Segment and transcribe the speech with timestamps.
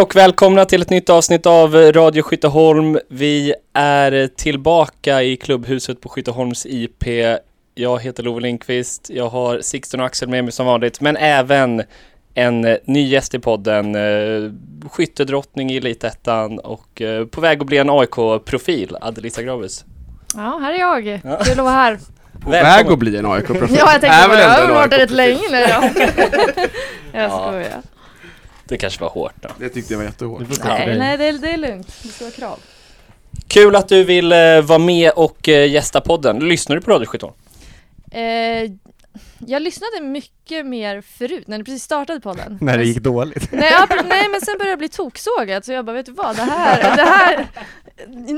[0.00, 2.98] Hej och välkomna till ett nytt avsnitt av Radio Skytteholm.
[3.08, 7.04] Vi är tillbaka i klubbhuset på Skytteholms IP.
[7.74, 9.10] Jag heter Love Lindqvist.
[9.10, 11.82] Jag har Sixten och Axel med mig som vanligt, men även
[12.34, 14.50] en ny gäst i podden, eh,
[14.90, 19.84] skyttedrottning i Elitettan och eh, på väg att bli en AIK-profil, Adelisa Gravus.
[20.34, 21.04] Ja, här är jag.
[21.44, 21.98] Kul att vara här.
[22.40, 23.76] På väg att bli en AIK-profil.
[23.78, 26.02] Ja, jag tänkte Är bara, jag har varit rätt länge nu då.
[27.12, 27.48] jag Ja.
[27.48, 27.82] skojar.
[28.70, 29.48] Det kanske var hårt då.
[29.58, 30.42] Det tyckte jag var jättehårt.
[30.64, 32.02] Nej, nej det, är, det är lugnt.
[32.02, 32.58] Det ska vara krav.
[33.48, 36.38] Kul att du vill eh, vara med och eh, gästa podden.
[36.38, 37.36] Lyssnar du på Radio Skytteholm?
[38.10, 38.70] Eh,
[39.46, 42.58] jag lyssnade mycket mer förut, när det precis startade podden.
[42.60, 43.52] När det gick dåligt.
[43.52, 46.36] Nej, ja, nej men sen började jag bli toksågad så jag bara, vet du vad,
[46.36, 47.46] det här, det här,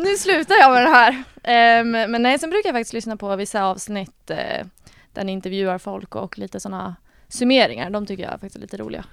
[0.05, 1.23] nu slutar jag med det här.
[1.43, 4.67] Ehm, men nej, sen brukar jag faktiskt lyssna på vissa avsnitt eh,
[5.13, 6.97] där ni intervjuar folk och lite sådana
[7.29, 9.05] summeringar, de tycker jag faktiskt är lite roliga.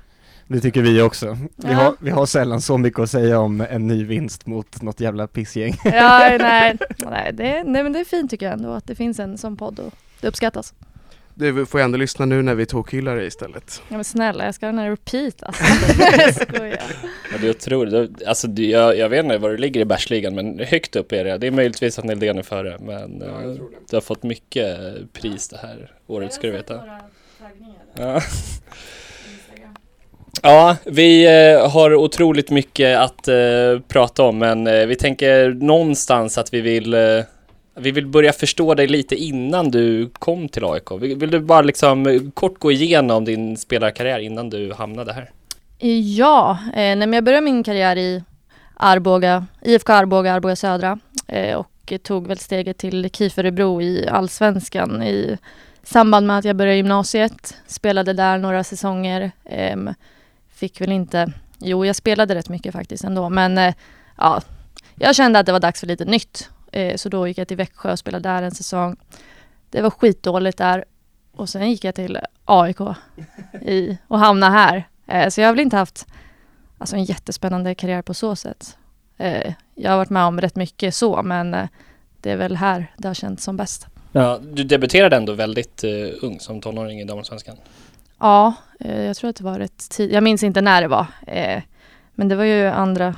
[0.52, 1.38] Det tycker vi också.
[1.56, 1.74] Vi, Ja.
[1.74, 5.28] har, vi har sällan så mycket att säga om en ny vinst mot något jävla
[5.28, 5.76] pissgäng.
[5.84, 9.20] Ja, nej, nej, det, nej men det är fint tycker jag ändå att det finns
[9.20, 10.74] en sån podd och det uppskattas.
[11.34, 13.82] Du får ju ändå lyssna nu när vi tokhyllar dig istället.
[13.90, 15.64] Ja men snälla, jag ska ha den här repeat alltså.
[16.18, 16.82] jag skojar.
[17.32, 17.86] Ja, det är.
[17.86, 21.12] Du- Alltså, du, jag, jag vet inte var du ligger i bärsligan, men högt upp
[21.12, 21.38] är det.
[21.38, 23.58] Det är möjligtvis att Neldén är före, men Ja, jag eh,
[23.90, 24.78] du har fått mycket
[25.14, 26.82] pris det här året, ska du veta.
[27.96, 28.22] Ja.
[30.42, 36.38] Ja, vi eh, har otroligt mycket att eh, prata om, men eh, vi tänker någonstans
[36.38, 37.00] att vi vill eh,
[37.80, 40.92] vi vill börja förstå dig lite innan du kom till AIK.
[40.92, 45.32] Vill, vill du bara liksom eh, kort gå igenom din spelarkarriär innan du hamnade här?
[46.18, 48.24] Ja, eh, nej, jag började min karriär i
[48.76, 55.04] Arboga, IFK Arboga, Arboga Södra eh, och tog väl steget till KIF Örebro i Allsvenskan
[55.04, 55.38] i
[55.84, 57.56] samband med att jag började gymnasiet.
[57.68, 59.32] Spelade där några säsonger.
[59.46, 59.90] Ehm,
[60.60, 63.74] fick väl inte, jo jag spelade rätt mycket faktiskt ändå men eh,
[64.18, 64.42] ja,
[64.96, 66.50] jag kände att det var dags för lite nytt.
[66.72, 68.96] Eh, så då gick jag till Växjö och spelade där en säsong.
[69.70, 70.86] Det var skitdåligt där
[71.32, 72.82] och sen gick jag till AIK
[73.62, 74.88] i, och hamnade här.
[75.08, 76.08] Eh, så jag har väl inte haft
[76.78, 78.78] alltså, en jättespännande karriär på så sätt.
[79.18, 81.68] Eh, jag har varit med om rätt mycket så, men eh,
[82.22, 83.88] det är väl här det har känts som bäst.
[84.12, 87.58] Ja, du debuterade ändå väldigt eh, ung som tonåring i damallsvenskan.
[88.20, 90.12] Ja, eh, jag tror att det var rätt tid.
[90.12, 91.62] Jag minns inte när det var, eh,
[92.16, 93.16] men det var ju andra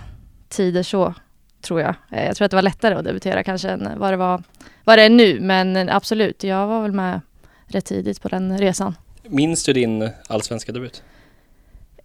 [0.50, 1.13] tider så,
[1.62, 1.95] tror jag.
[2.12, 4.44] Eh, jag tror att det var lättare att debutera kanske än vad det var
[4.84, 7.22] vad det är nu, men absolut, jag var väl med
[7.66, 8.95] rätt tidigt på den resan.
[9.23, 11.03] Minns du din allsvenska debut?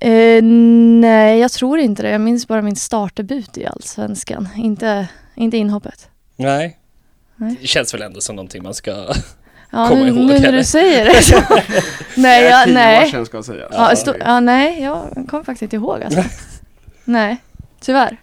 [0.01, 0.43] Eh,
[1.01, 2.11] nej, jag tror inte det.
[2.11, 6.11] Jag minns bara min startdebut i Allsvenskan, inte, inte inhoppet.
[6.37, 6.79] Nej.
[7.37, 7.57] Nej.
[7.61, 9.15] Det känns väl ändå som någonting man ska...
[9.71, 11.43] Ja, Komma nu, ihåg, nu när du säger det så.
[12.17, 13.11] nej, Det är jag, tio år nej.
[13.11, 13.69] sedan ska sägas.
[13.73, 16.25] Ja, Ja, ja, nej, jag kommer faktiskt inte ihåg alltså.
[17.05, 17.37] nej,
[17.81, 18.17] tyvärr.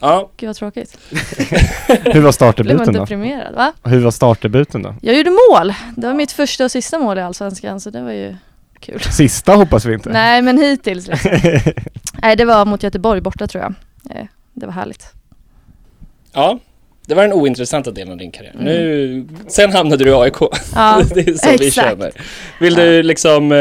[0.00, 0.98] Ja, Gud vad tråkigt.
[1.88, 3.00] Hur var startdebuten då?
[3.00, 3.72] deprimerad, va?
[3.84, 4.94] Hur var startdebuten då?
[5.02, 5.74] Jag gjorde mål.
[5.96, 8.36] Det var mitt första och sista mål i Allsvenskan, så det var ju
[8.80, 9.00] kul.
[9.00, 10.10] Sista hoppas vi inte.
[10.10, 11.30] Nej, men hittills liksom.
[12.22, 13.74] Nej, det var mot Göteborg borta tror jag.
[14.16, 15.06] Eh, Det var härligt.
[16.32, 16.58] ja.
[17.08, 18.52] Det var den ointressanta delen av din karriär.
[18.52, 18.64] Mm.
[18.64, 20.36] Nu, sen hamnade du i AIK.
[20.74, 21.88] Ja, det är så vi exakt.
[21.88, 22.12] känner.
[22.60, 23.52] Vill du liksom...
[23.52, 23.58] Eh,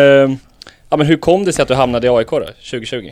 [0.90, 3.12] ja men hur kom det sig att du hamnade i AIK då, 2020?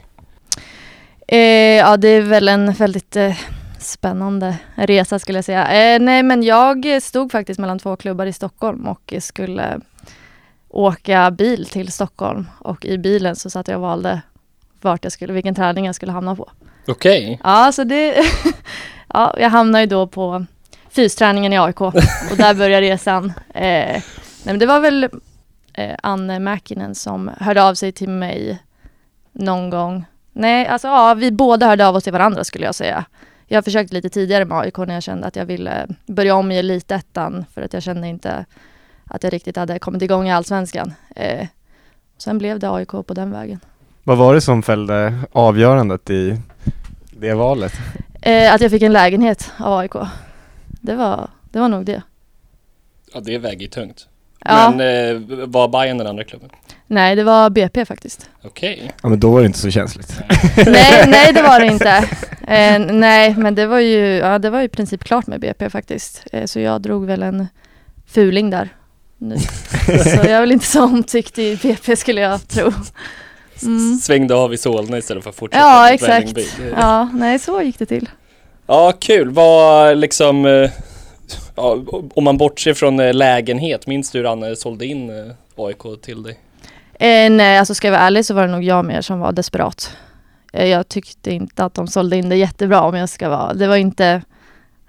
[1.28, 1.40] Eh,
[1.78, 3.38] ja, det är väl en väldigt eh,
[3.80, 5.94] spännande resa skulle jag säga.
[5.96, 9.80] Eh, nej, men jag stod faktiskt mellan två klubbar i Stockholm och skulle
[10.70, 14.22] åka bil till Stockholm och i bilen så satt jag och valde
[14.82, 16.50] vart jag skulle, vilken träning jag skulle hamna på.
[16.88, 17.40] Okej.
[17.44, 18.16] Ja, så det,
[19.16, 20.46] ja, jag hamnade ju då på
[20.90, 21.82] fysträningen i AIK
[22.32, 23.34] och där började resan.
[23.54, 24.04] Eh, nej,
[24.44, 25.10] men det var väl
[25.74, 28.60] eh, Anne Mäkinen som hörde av sig till mig
[29.32, 30.06] någon gång.
[30.34, 33.06] Nej, alltså ja, vi båda hörde av oss till varandra skulle jag säga.
[33.48, 36.58] Jag försökte lite tidigare med AIK när jag kände att jag ville börja om i
[36.58, 38.46] elitettan för att jag kände inte
[39.06, 40.94] att jag riktigt hade kommit igång i allsvenskan.
[41.16, 41.48] Eh,
[42.18, 43.60] sen blev det AIK på den vägen.
[44.04, 46.38] Vad var det som fällde avgörandet i
[47.12, 47.74] det valet?
[48.26, 49.94] Eh, att jag fick en lägenhet av AIK.
[50.82, 52.02] Det var, det var nog det.
[53.14, 54.08] Ja det väger tungt.
[54.40, 54.80] Ja, Men
[55.10, 56.50] eh, var Bayern den andra klubben?
[56.88, 58.30] nej det var BP faktiskt.
[58.44, 58.92] Okej.
[59.04, 60.20] Ja men då var det inte så känsligt.
[60.58, 62.10] nej, nej det var det inte.
[62.48, 65.70] Eh, nej, men det var ju, ja, det var ju i princip klart med BP
[65.70, 66.24] faktiskt.
[66.32, 67.48] Eh, så jag drog väl en
[68.08, 68.70] fuling där.
[69.18, 69.38] Nu.
[69.88, 72.72] Så jag är väl inte så omtyckt i BP skulle jag tro.
[73.62, 73.96] Mm.
[73.98, 76.38] Svängde av i Solna istället för att fortsätta Ja, exakt.
[76.78, 78.10] Ja, nej så gick det till.
[78.68, 79.30] Ja, kul.
[79.30, 80.46] Vad liksom...
[80.46, 80.70] eh,
[81.56, 81.78] Ja,
[82.16, 86.24] om man bortser från eh, lägenhet, minns du hur Anne sålde in eh, AIK till
[86.24, 86.40] dig?
[86.94, 89.32] Eh, nej, alltså ska jag vara ärlig så var det nog jag mer som var
[89.32, 89.98] desperat.
[90.54, 93.54] Eh, jag tyckte inte att de sålde in det jättebra om jag ska vara.
[93.54, 94.22] Det var inte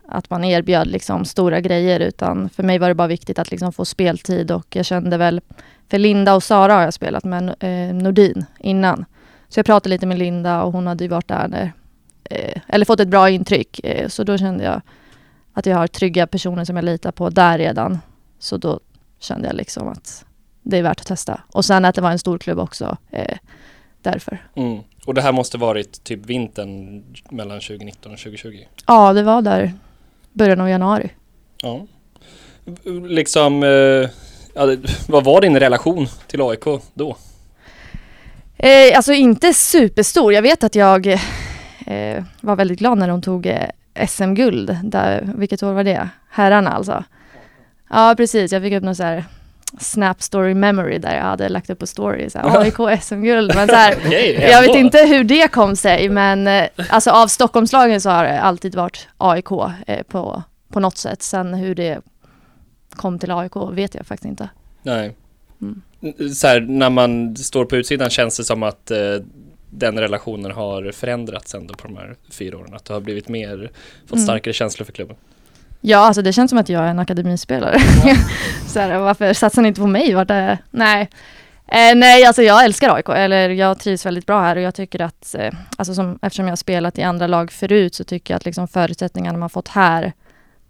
[0.09, 3.73] att man erbjöd liksom stora grejer utan för mig var det bara viktigt att liksom
[3.73, 5.41] få speltid och jag kände väl
[5.89, 9.05] för Linda och Sara har jag spelat med eh, Nordin innan.
[9.49, 11.73] Så jag pratade lite med Linda och hon hade ju varit där när,
[12.25, 13.81] eh, eller fått ett bra intryck.
[13.85, 14.81] Eh, så då kände jag
[15.53, 17.99] att jag har trygga personer som jag litar på där redan.
[18.39, 18.81] Så då
[19.19, 20.25] kände jag liksom att
[20.63, 21.41] det är värt att testa.
[21.53, 22.97] Och sen att det var en stor klubb också.
[23.11, 23.37] Eh,
[24.03, 24.39] därför.
[24.55, 24.81] Mm.
[25.07, 28.59] Och det här måste varit typ vintern mellan 2019 och 2020?
[28.87, 29.73] Ja, det var där
[30.33, 31.11] början av januari.
[31.63, 31.87] Ja.
[33.09, 34.09] Liksom, eh,
[34.57, 34.77] ja,
[35.09, 36.65] vad var din relation till AIK
[36.95, 37.17] då?
[38.57, 40.33] Eh, alltså inte superstor.
[40.33, 41.07] Jag vet att jag
[41.87, 44.77] eh, var väldigt glad när de tog eh, SM-guld.
[45.35, 46.09] vilket år var det?
[46.31, 47.05] Herrarna alltså.
[47.91, 48.53] Ja, precis.
[48.53, 49.25] Jag fick upp någon så här
[49.79, 53.53] Snap Story Memory där jag hade lagt upp på story så här, AIK SM-guld.
[53.55, 53.95] Men så här,
[54.51, 58.41] jag vet inte hur det kom sig men eh, alltså av Stockholmslagen så har det
[58.41, 59.51] alltid varit AIK
[59.87, 60.43] eh, på,
[60.73, 61.23] på något sätt.
[61.23, 62.01] Sen hur det
[62.97, 64.49] kom till AIK vet jag faktiskt inte.
[64.83, 65.17] Nej.
[65.61, 65.83] Mm.
[66.35, 68.99] Så här, när man står på utsidan känns det som att eh,
[69.71, 72.75] den relationen har förändrats ändå på de här fyra åren.
[72.75, 73.71] Att du har blivit mer,
[74.03, 74.25] fått mm.
[74.25, 74.55] starkare mm.
[74.55, 75.17] känslor för klubben.
[75.81, 77.79] Ja, alltså det känns som att jag är en akademispelare.
[78.05, 78.17] Ja.
[78.67, 80.15] så här, varför satsar ni inte på mig?
[80.15, 81.11] Vart är, nej.
[81.69, 85.01] Eh, nej, alltså jag älskar AIK, eller jag trivs väldigt bra här och jag tycker
[85.01, 88.37] att, eh, alltså som, eftersom jag har spelat i andra lag förut så tycker jag
[88.37, 90.13] att liksom förutsättningarna man fått här,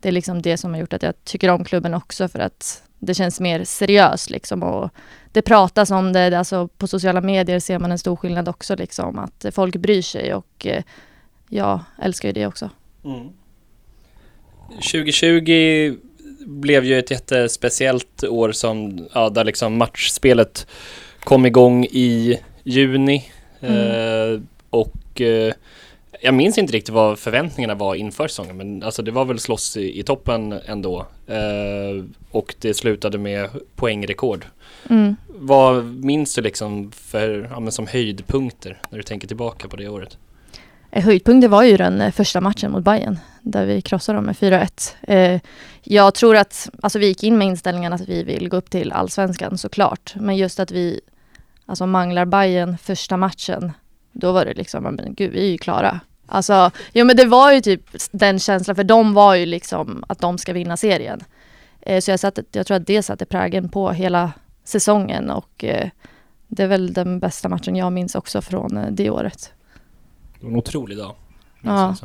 [0.07, 2.83] det är liksom det som har gjort att jag tycker om klubben också för att
[2.99, 4.91] det känns mer seriöst liksom och
[5.33, 9.19] det pratas om det, alltså på sociala medier ser man en stor skillnad också liksom
[9.19, 10.83] att folk bryr sig och eh,
[11.49, 12.71] jag älskar ju det också.
[13.05, 13.29] Mm.
[14.71, 15.97] 2020
[16.47, 20.67] blev ju ett jättespeciellt år som, ja, där liksom matchspelet
[21.21, 23.31] kom igång i juni.
[23.61, 24.35] Mm.
[24.35, 25.53] Eh, och eh,
[26.21, 29.77] jag minns inte riktigt vad förväntningarna var inför säsongen, men alltså det var väl slåss
[29.77, 31.07] i, i toppen ändå.
[31.27, 34.47] Eh, och det slutade med poängrekord.
[34.91, 35.17] Mm.
[35.29, 40.19] Vad minns du liksom för, ja, som höjdpunkter när du tänker tillbaka på det året?
[40.91, 44.37] Eh, höjdpunkten var ju den eh, första matchen mot Bayern där vi krossade dem med
[44.37, 44.95] 4-1.
[45.03, 45.41] Eh,
[45.83, 48.93] jag tror att, alltså vi gick in med inställningen att vi vill gå upp till
[48.93, 51.01] allsvenskan såklart, men just att vi
[51.67, 53.73] alltså manglar Bayern första matchen,
[54.21, 56.01] då var det liksom, men gud vi är ju klara.
[56.27, 60.19] Alltså, jo men det var ju typ den känslan, för de var ju liksom att
[60.19, 61.21] de ska vinna serien.
[62.01, 64.33] så jag, satte, jag tror att det satte prägen på hela
[64.65, 65.65] säsongen och
[66.49, 69.53] det är väl den bästa matchen jag minns också från det året.
[70.41, 71.15] Det var en otrolig dag.
[71.61, 71.97] Ja,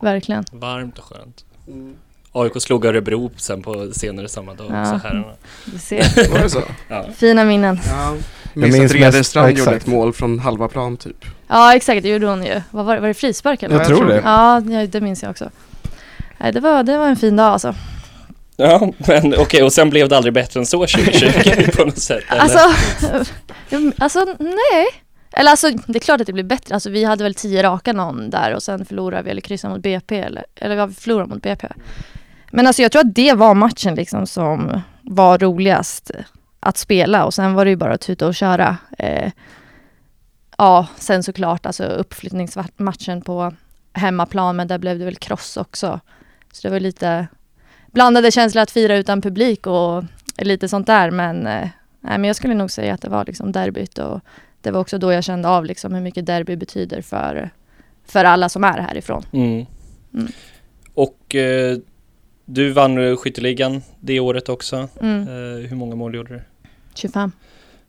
[0.00, 0.44] verkligen.
[0.52, 1.44] Varmt och skönt.
[1.66, 1.94] Mm.
[2.32, 4.80] AIK slog Örebro sen på senare samma dag ja.
[4.80, 5.34] också, herrarna.
[5.64, 6.30] Du ser.
[6.32, 6.62] Var det så?
[6.88, 7.06] Ja.
[7.14, 7.78] Fina minnen.
[7.86, 8.16] Ja.
[8.54, 11.24] Jag minns att Redenstrand gjorde ett mål från halva plan typ.
[11.50, 12.60] Ja exakt, det gjorde hon ju.
[12.70, 13.76] Vad var, var det frispark eller?
[13.76, 14.20] Jag, tror det.
[14.24, 15.50] Ja, det minns jag också.
[16.38, 17.74] Nej, det, var, det var en fin dag alltså.
[18.56, 21.98] Ja, men okej, okay, och sen blev det aldrig bättre än så 2020 på något
[21.98, 22.24] sätt?
[22.28, 22.40] Eller?
[22.40, 22.58] Alltså,
[23.98, 24.86] alltså nej.
[25.32, 26.74] Eller alltså det är klart att det blir bättre.
[26.74, 29.82] Alltså vi hade väl tio raka någon där och sen förlorade vi eller kryssade mot
[29.82, 31.68] BP eller, eller vi förlorade mot BP.
[32.50, 36.10] Men alltså jag tror att det var matchen liksom som var roligast
[36.60, 38.76] att spela och sen var det ju bara att tuta och köra.
[38.98, 39.32] Eh,
[40.60, 43.52] ja, sen såklart alltså uppflyttningsmatchen på
[43.92, 46.00] hemmaplan men där blev det väl kross också.
[46.52, 47.26] Så det var lite
[47.86, 50.04] blandade känslor att fira utan publik och
[50.38, 51.68] lite sånt där men, eh,
[52.00, 54.20] nej, men jag skulle nog säga att det var liksom derbyt och
[54.60, 57.50] det var också då jag kände av liksom hur mycket derby betyder för,
[58.06, 59.22] för alla som är härifrån.
[59.32, 59.66] Mm.
[60.14, 60.32] Mm.
[60.94, 61.78] Och eh,
[62.44, 64.88] du vann skytteligan det året också.
[65.00, 65.20] Mm.
[65.22, 66.42] Eh, hur många mål gjorde du?
[66.94, 67.32] 25.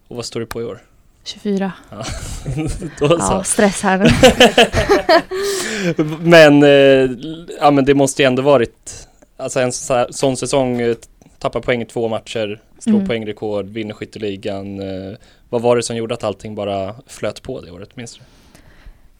[0.07, 0.81] Och vad står det på i år?
[1.23, 1.71] 24.
[1.89, 2.03] Ja,
[3.19, 4.09] ja stress här nu.
[6.29, 7.09] men, eh,
[7.59, 9.71] ja, men det måste ju ändå varit, alltså en
[10.09, 10.95] sån säsong, eh,
[11.39, 13.07] tappa poäng i två matcher, slå mm.
[13.07, 14.79] poängrekord, vinner skytteligan.
[14.79, 15.17] Eh,
[15.49, 18.21] vad var det som gjorde att allting bara flöt på det året, minns du?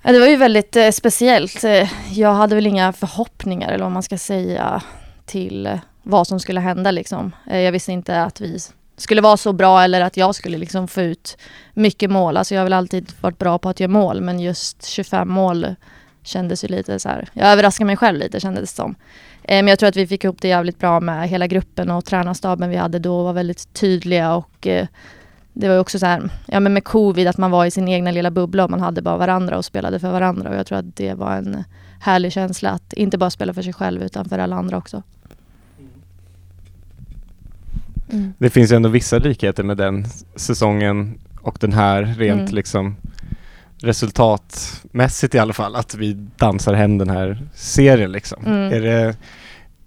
[0.02, 1.64] Ja, det var ju väldigt speciellt.
[2.12, 4.84] Jag hade väl inga förhoppningar eller vad man ska säga
[5.26, 7.32] till vad som skulle hända liksom.
[7.46, 8.60] Jag visste inte att vi
[9.02, 11.38] skulle vara så bra eller att jag skulle liksom få ut
[11.74, 12.38] mycket mål.
[12.38, 15.76] Alltså jag har väl alltid varit bra på att göra mål men just 25 mål
[16.24, 17.30] kändes ju lite så här.
[17.34, 18.96] Jag överraskade mig själv lite kändes det som.
[19.44, 22.06] Eh, men jag tror att vi fick ihop det jävligt bra med hela gruppen och
[22.06, 24.88] tränarstaben vi hade då var väldigt tydliga och eh,
[25.54, 27.88] det var ju också så här, ja men med covid, att man var i sin
[27.88, 30.50] egna lilla bubbla och man hade bara varandra och spelade för varandra.
[30.50, 31.64] Och jag tror att det var en
[32.00, 35.04] härlig känsla att inte bara spela för sig själv utan för alla andra också.
[38.12, 38.34] Mm.
[38.38, 42.56] Det finns ju ändå vissa likheter med den säsongen och den här rent mm.
[42.56, 42.96] liksom
[43.82, 48.46] resultatmässigt i alla fall, att vi dansar hem den här serien liksom.
[48.46, 48.74] Mm.
[48.74, 49.16] Är det,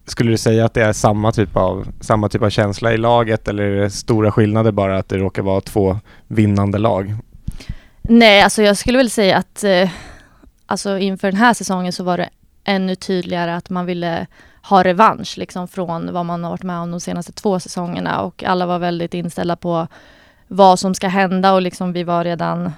[0.07, 3.49] skulle du säga att det är samma typ, av, samma typ av känsla i laget
[3.49, 7.14] eller är det stora skillnader bara att det råkar vara två vinnande lag?
[8.02, 9.90] Nej, alltså jag skulle väl säga att eh,
[10.66, 12.28] alltså inför den här säsongen så var det
[12.64, 14.26] ännu tydligare att man ville
[14.62, 18.21] ha revansch liksom från vad man har varit med om de senaste två säsongerna.
[18.21, 19.87] Och alla var väldigt inställda på
[20.49, 22.73] vad som ska hända och liksom vi var redan,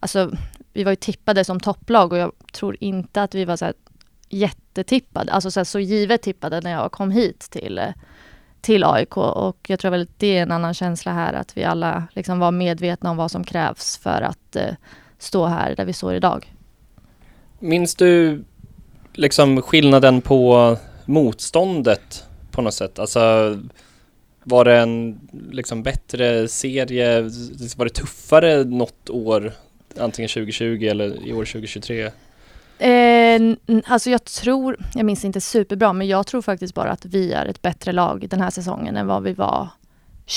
[0.00, 0.30] alltså
[0.72, 2.12] vi var ju tippade som topplag.
[2.12, 3.74] Och jag tror inte att vi var så här
[4.28, 7.80] jättetippade, alltså så, här, så givet tippade när jag kom hit till,
[8.60, 11.64] till AIK och jag tror väl att det är en annan känsla här att vi
[11.64, 14.74] alla liksom var medvetna om vad som krävs för att eh,
[15.18, 16.52] stå här där vi står idag.
[17.58, 18.44] Minns du
[19.16, 22.98] liksom skillnaden på motståndet på något sätt?
[22.98, 23.20] Alltså
[24.42, 25.20] var det en
[25.50, 27.22] liksom bättre serie?
[27.76, 29.52] Var det tuffare något år?
[29.98, 32.10] Antingen 2020 eller i år 2023?
[32.78, 33.40] Eh,
[33.86, 37.46] alltså jag tror, jag minns inte superbra, men jag tror faktiskt bara att vi är
[37.46, 39.68] ett bättre lag den här säsongen än vad vi var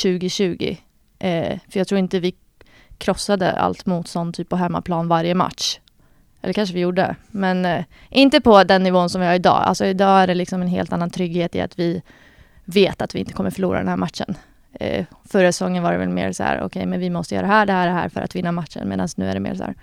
[0.04, 0.78] 2020.
[1.20, 2.36] Eh, för jag tror inte vi
[2.98, 5.80] krossade allt motstånd typ på hemmaplan varje match.
[6.42, 9.64] Eller kanske vi gjorde, men eh, inte på den nivån som vi har idag.
[9.66, 12.02] Alltså idag är det liksom en helt annan trygghet i att vi
[12.66, 14.36] vet att vi inte kommer förlora den här matchen.
[14.74, 17.54] Eh, förra säsongen var det väl mer så här, okej, men vi måste göra det
[17.54, 18.90] här, det här, det här för att vinna matchen.
[18.90, 19.76] Medan nu är det mer så här,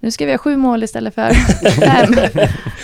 [0.00, 1.30] nu ska vi ha sju mål istället för
[1.80, 2.14] fem.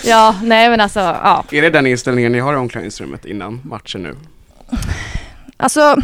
[0.04, 1.44] ja, nej men alltså, ja.
[1.50, 4.16] Är det den inställningen ni har i omklädningsrummet innan matchen nu?
[5.56, 5.96] Alltså,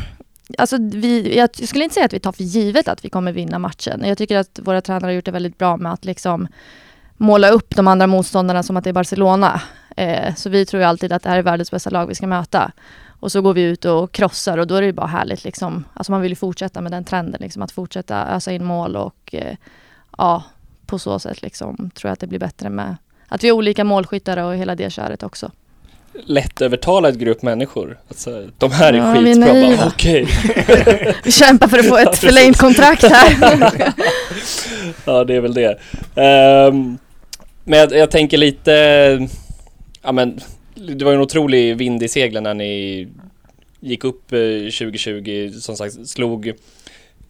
[0.59, 3.59] alltså vi, jag skulle inte säga att vi tar för givet att vi kommer vinna
[3.59, 4.03] matchen.
[4.05, 6.49] Jag tycker att våra tränare har gjort det väldigt bra med att liksom
[7.23, 9.63] måla upp de andra motståndarna som att det är Barcelona.
[9.97, 12.27] Eh, så vi tror ju alltid att det här är världens bästa lag vi ska
[12.27, 12.73] möta.
[13.21, 15.85] Och så går vi ut och krossar och då är det ju bara härligt liksom.
[15.95, 19.35] Alltså man vill ju fortsätta med den trenden liksom, att fortsätta ösa in mål och
[19.35, 19.57] eh,
[20.19, 20.45] ja,
[20.87, 22.97] på så sätt liksom tror jag att det blir bättre med
[23.29, 25.51] att vi har olika målskyttar och hela det köret också.
[26.25, 27.99] Lättövertalad grupp människor.
[28.09, 29.77] Alltså, de här är Ja, vi är skitbra.
[29.77, 30.29] Bara, Okej.
[31.25, 33.37] Vi kämpar för att få ett förlängt kontrakt här.
[35.05, 35.79] ja, det är väl det.
[36.15, 36.99] Ehm,
[37.65, 38.73] men jag, jag tänker lite,
[40.03, 40.41] ja men
[40.75, 43.09] det var ju en otrolig vind i seglen när ni
[43.81, 46.53] gick upp eh, 2020, som sagt slog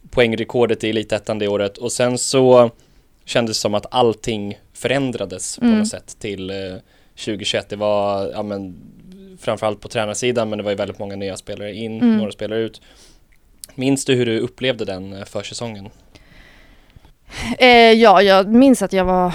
[0.09, 2.71] poängrekordet i Elitettan det året och sen så
[3.25, 5.79] kändes det som att allting förändrades på Mm.
[5.79, 6.55] något sätt till eh,
[7.15, 7.69] 2021.
[7.69, 8.75] Det var, ja men
[9.39, 12.17] framförallt på tränarsidan men det var ju väldigt många nya spelare in, Mm.
[12.17, 12.81] några spelare ut.
[13.75, 15.89] Minns du hur du upplevde den eh, försäsongen?
[17.59, 19.33] Eh, ja, jag minns att jag var,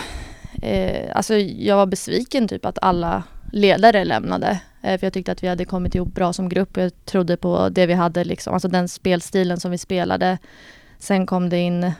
[0.62, 3.22] eh, alltså jag var besviken typ att alla
[3.52, 4.60] ledare lämnade.
[4.82, 6.76] Eh, för jag tyckte att vi hade kommit ihop bra som grupp.
[6.76, 10.38] och Jag trodde på det vi hade liksom, alltså den spelstilen som vi spelade.
[10.98, 11.92] Sen kom det in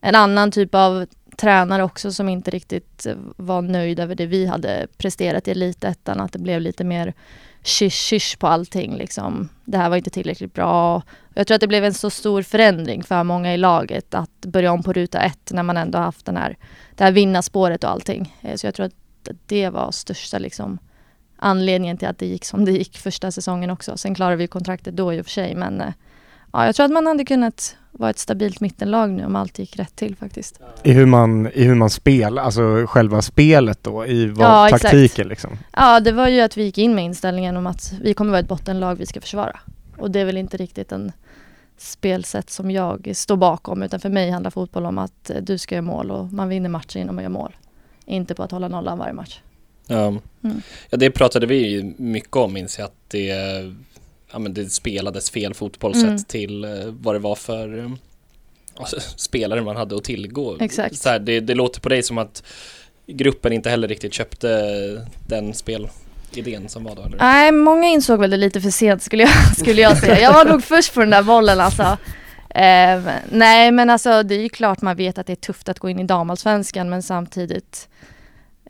[0.00, 4.86] en annan typ av tränare också som inte riktigt var nöjd över det vi hade
[4.96, 6.20] presterat i elitettan.
[6.20, 7.14] Att det blev lite mer
[7.62, 9.48] shish på allting liksom.
[9.64, 11.02] Det här var inte tillräckligt bra.
[11.34, 14.72] Jag tror att det blev en så stor förändring för många i laget att börja
[14.72, 16.56] om på ruta ett när man ändå haft den här,
[16.94, 18.36] det här vinnarspåret och allting.
[18.40, 18.94] Eh, så jag tror att
[19.46, 20.78] det var största liksom
[21.36, 23.96] anledningen till att det gick som det gick första säsongen också.
[23.96, 25.92] Sen klarade vi kontraktet då i och för sig men eh,
[26.52, 29.76] ja, jag tror att man hade kunnat vara ett stabilt mittenlag nu om allt gick
[29.76, 30.60] rätt till faktiskt.
[30.82, 34.82] I hur man, i hur man spelar, alltså själva spelet då, i vad, Ja, exakt.
[34.82, 35.58] taktiken liksom.
[35.72, 38.40] Ja, det var ju att vi gick in med inställningen om att vi kommer vara
[38.40, 39.60] ett bottenlag vi ska försvara.
[39.96, 41.12] Och det är väl inte riktigt en
[41.78, 45.74] spelsätt som jag står bakom utan för mig handlar fotboll om att eh, du ska
[45.74, 47.56] göra mål och man vinner matcher genom att göra mål.
[48.06, 49.40] Inte på att hålla nollan varje match.
[49.86, 50.06] Ja.
[50.06, 50.62] Mm.
[50.90, 53.30] ja, det pratade vi mycket om minns jag att det,
[54.32, 56.18] ja, men det spelades fel fotboll sett Mm.
[56.24, 57.90] till eh, vad det var för eh,
[58.76, 60.56] alltså, spelare man hade att tillgå.
[60.60, 60.96] Exakt.
[60.96, 62.42] Så här, det, det låter på dig som att
[63.06, 67.16] gruppen inte heller riktigt köpte den spelidén som var då eller?
[67.18, 70.20] Nej, många insåg väl det lite för sent skulle jag, skulle jag säga.
[70.20, 71.96] Jag var nog först på den där bollen alltså.
[72.50, 75.78] Eh, nej men alltså det är ju klart man vet att det är tufft att
[75.78, 77.88] gå in i damallsvenskan men samtidigt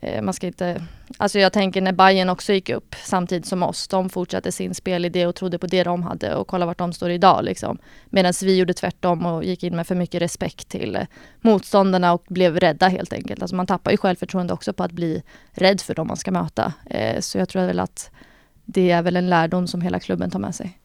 [0.01, 0.83] eh, man ska inte,
[1.17, 5.25] alltså jag tänker när Bayern också gick upp samtidigt som oss, de fortsatte sin spelidé
[5.25, 7.77] och trodde på det de hade och kolla vart de står idag liksom.
[8.09, 11.01] Medan vi gjorde tvärtom och gick in med för mycket respekt till eh,
[11.41, 13.41] motståndarna och blev rädda helt enkelt.
[13.41, 16.73] Alltså man tappar ju självförtroende också på att bli rädd för dem man ska möta.
[16.89, 18.11] Eh, så jag tror väl att
[18.65, 20.79] det är väl en lärdom som hela klubben tar med sig.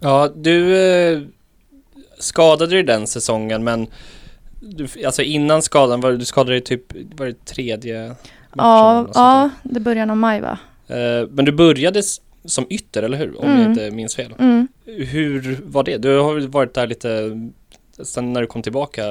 [0.00, 1.22] Ja, du eh,
[2.18, 3.86] skadade dig den säsongen men
[4.60, 8.14] du, alltså innan skadan, var, du skadade dig typ, var det tredje
[8.56, 10.58] Ja, ja, det början av maj va?
[10.88, 12.02] Eh, men du började
[12.44, 13.40] som ytter, eller hur?
[13.40, 13.70] Om jag Mm.
[13.70, 14.34] inte minns fel.
[14.38, 14.68] Mm.
[14.86, 15.96] Hur var det?
[15.98, 17.30] Du har väl varit där lite
[18.02, 19.02] sen när du kom tillbaka?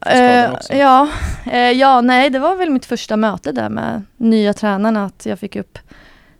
[0.00, 0.72] Skadan också.
[0.74, 1.08] Ja,
[1.52, 5.38] eh, ja, nej det var väl mitt första möte där med nya tränarna att jag
[5.38, 5.78] fick upp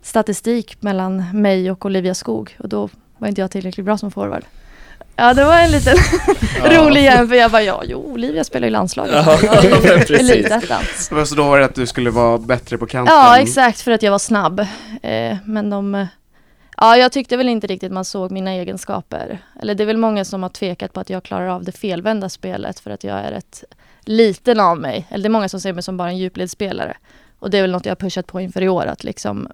[0.01, 4.43] statistik mellan mig och Olivia Skog och då var inte jag tillräckligt bra som forward.
[5.17, 5.97] Ja det var en liten
[6.63, 7.35] rolig jämförelse.
[7.35, 9.13] Jag bara ja, jo Olivia spelar i landslaget.
[9.13, 9.37] Ja,
[10.07, 11.29] precis.
[11.29, 13.15] Så då var det att du skulle vara bättre på kanten?
[13.15, 14.59] Ja exakt för att jag var snabb.
[15.01, 16.07] Eh, men de eh,
[16.77, 19.39] Ja jag tyckte väl inte riktigt man såg mina egenskaper.
[19.61, 22.29] Eller det är väl många som har tvekat på att jag klarar av det felvända
[22.29, 23.63] spelet för att jag är ett
[24.01, 25.07] liten av mig.
[25.09, 26.97] Eller det är många som ser mig som bara en djupledsspelare.
[27.39, 29.47] Och det är väl något jag har pushat på inför i år att liksom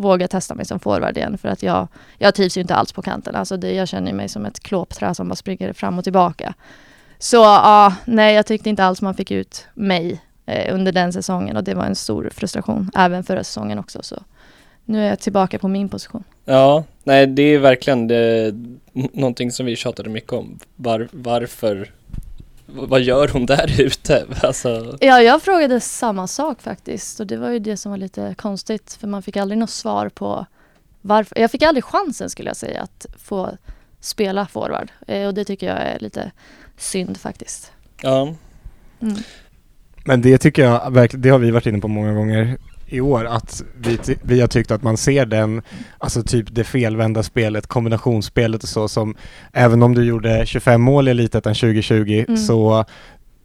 [0.00, 1.88] våga testa mig som forward igen för att jag,
[2.18, 3.34] jag trivs ju inte alls på kanten.
[3.34, 6.54] Alltså det, jag känner mig som ett klåpträ som bara springer fram och tillbaka.
[7.18, 11.56] Så ja, nej jag tyckte inte alls man fick ut mig eh, under den säsongen
[11.56, 14.02] och det var en stor frustration även förra säsongen också.
[14.02, 14.22] Så
[14.84, 16.24] nu är jag tillbaka på min position.
[16.44, 18.54] Ja, nej det är verkligen det,
[18.92, 20.58] någonting som vi tjatade mycket om.
[20.76, 21.92] Var, varför,
[22.72, 24.26] vad gör hon där ute?
[24.42, 28.34] Alltså, Ja, jag frågade samma sak faktiskt och det var ju det som var lite
[28.38, 30.46] konstigt för man fick aldrig något svar på
[31.00, 31.38] varför.
[31.38, 33.50] Jag fick aldrig chansen skulle jag säga att få
[34.00, 36.30] spela forward eh, och det tycker jag är lite
[36.76, 37.72] synd faktiskt.
[38.02, 38.34] ja,
[39.02, 39.16] Mm.
[40.04, 42.58] Men det tycker jag verkligen, det har vi varit inne på många gånger
[42.90, 45.62] i år, att vi, vi har tyckt att man ser den,
[45.98, 49.14] alltså typ det felvända spelet, kombinationsspelet och så som,
[49.52, 52.36] även om du gjorde 25 mål i Elitettan 2020 Mm.
[52.36, 52.84] så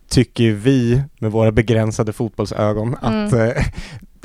[0.09, 3.49] tycker vi med våra begränsade fotbollsögon att, Mm.
[3.49, 3.63] eh,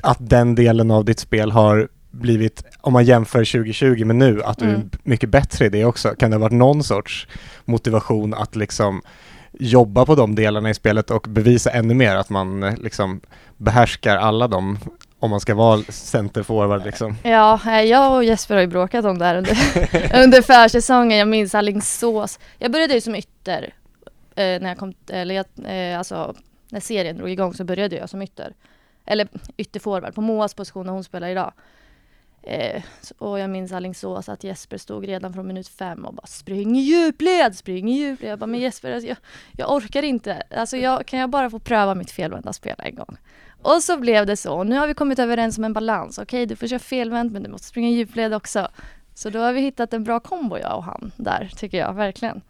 [0.03, 4.59] att den delen av ditt spel har blivit, om man jämför 2020 med nu, att
[4.59, 4.91] du är Mm.
[5.03, 6.09] mycket bättre i det också.
[6.19, 7.29] Kan det ha varit någon sorts
[7.65, 9.03] motivation att liksom
[9.53, 13.21] jobba på de delarna i spelet och bevisa ännu mer att man eh, liksom
[13.57, 14.79] behärskar alla dem
[15.21, 17.17] om man ska vara centerforward liksom.
[17.23, 19.57] Ja, eh, jag och Jesper har ju bråkat om det här under,
[20.23, 21.19] under försäsongen.
[21.19, 22.39] Jag minns Alingsås.
[22.59, 23.75] Jag började ju som ytter
[24.35, 26.35] eh, när jag kom, eller jag, eh, alltså
[26.69, 28.55] när serien drog igång så började jag som ytter.
[29.07, 31.53] Eller ytterforward på Moas position när hon spelar idag.
[32.43, 32.83] Eh,
[33.19, 36.81] och jag minns Alingsås att Jesper stod redan från minut fem och bara spring i
[36.81, 38.31] djupled, spring i djupled.
[38.31, 39.17] Jag bara men Jesper alltså, jag,
[39.53, 40.43] jag orkar inte.
[40.57, 43.17] Alltså jag, kan jag bara få pröva mitt felvända spel en gång?
[43.63, 44.65] Och så blev det så.
[44.65, 46.19] Nu har vi kommit överens om en balans.
[46.19, 48.69] Okej, du får köra felvänt men du måste springa djupled också.
[49.15, 52.41] Så då har vi hittat en bra kombo jag och han där, tycker jag verkligen.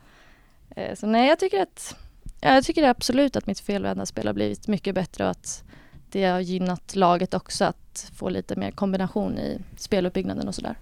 [0.76, 1.96] Eh, så nej, jag tycker att
[2.40, 5.62] ja, jag tycker absolut att mitt felvända spel har blivit mycket bättre och att
[6.10, 10.74] det har gynnat laget också att få lite mer kombination i speluppbyggnaden och sådär.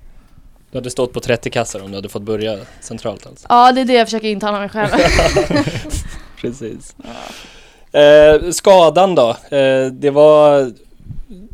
[0.70, 3.46] du hade stått på 30 kassar om du hade fått börja centralt alltså.
[3.50, 4.90] Ja, det är det jag försöker intala mig själv.
[6.36, 6.96] Precis.
[7.92, 9.28] Eh, skadan då?
[9.56, 10.72] Eh, det var,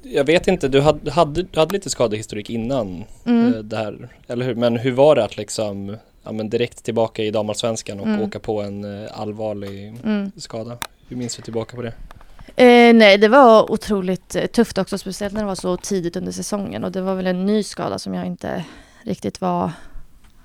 [0.03, 3.55] jag vet inte, du hade, hade, hade lite skadehistorik innan Mm.
[3.55, 4.55] eh, det här, eller hur?
[4.55, 8.23] Men hur var det att liksom, ja men direkt tillbaka i damallsvenskan och Mm.
[8.23, 10.33] åka på en eh, allvarlig Mm.
[10.37, 10.79] skada?
[11.09, 11.93] Hur minns du tillbaka på det?
[12.57, 16.33] Eh, nej, det var otroligt eh, tufft också, speciellt när det var så tidigt under
[16.33, 18.65] säsongen och det var väl en ny skada som jag inte
[19.03, 19.71] riktigt var,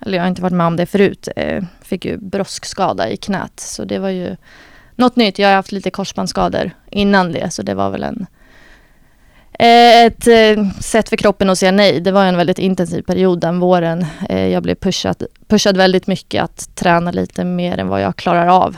[0.01, 1.27] eller jag har inte varit med om det förut.
[1.35, 4.35] Eh, fick ju broskskada i knät, så det var ju
[4.99, 5.39] något nytt.
[5.39, 8.27] Jag har haft lite korsbandsskador innan det, så det var väl en
[9.59, 11.99] eh, ett eh, sätt för kroppen att säga nej.
[11.99, 14.05] Det var en väldigt intensiv period den våren.
[14.29, 18.47] Eh, jag blev pushad, pushad väldigt mycket att träna lite mer än vad jag klarar
[18.47, 18.77] av.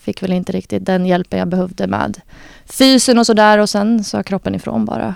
[0.00, 2.20] Fick väl inte riktigt den hjälpen jag behövde med
[2.66, 5.14] fysen och sådär och sen sa kroppen ifrån bara.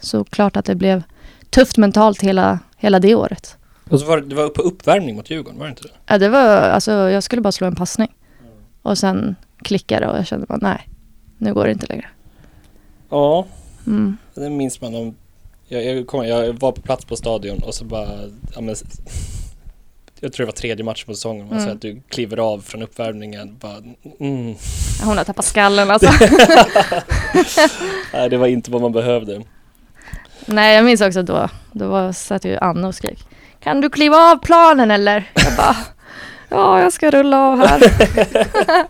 [0.00, 1.02] Så klart att det blev
[1.50, 3.56] tufft mentalt hela, hela det året.
[3.90, 5.94] Och så var det, det var på uppvärmning mot Djurgården, var det inte det?
[6.06, 8.08] Ja, det var, alltså, jag skulle bara slå en passning.
[8.82, 10.88] Och sen klickade och jag kände bara nej,
[11.38, 12.06] nu går det inte längre.
[13.10, 13.46] Ja,
[13.86, 14.16] Mm.
[14.34, 15.14] det minns man om
[15.68, 18.08] jag, jag, kom, jag var på plats på stadion och så bara,
[18.54, 18.74] ja, men,
[20.20, 21.72] jag tror det var tredje matchen på säsongen, man Mm.
[21.72, 23.76] att du kliver av från uppvärmningen, bara,
[24.20, 24.54] mm.
[25.04, 26.10] Hon har tappat skallen alltså.
[28.12, 29.42] Nej, det var inte vad man behövde.
[30.46, 33.18] nej, jag minns också då, då var, satt ju Anna och skrek.
[33.60, 35.30] Kan du kliva av planen eller?
[35.34, 35.76] Jag bara,
[36.48, 37.80] ja jag ska rulla av här.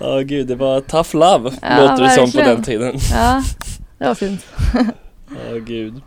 [0.00, 2.98] Ja gud, det var tough love Ja, låter det som på den tiden.
[3.12, 3.42] Ja,
[3.98, 4.46] det var fint.
[5.50, 6.00] Ja gud.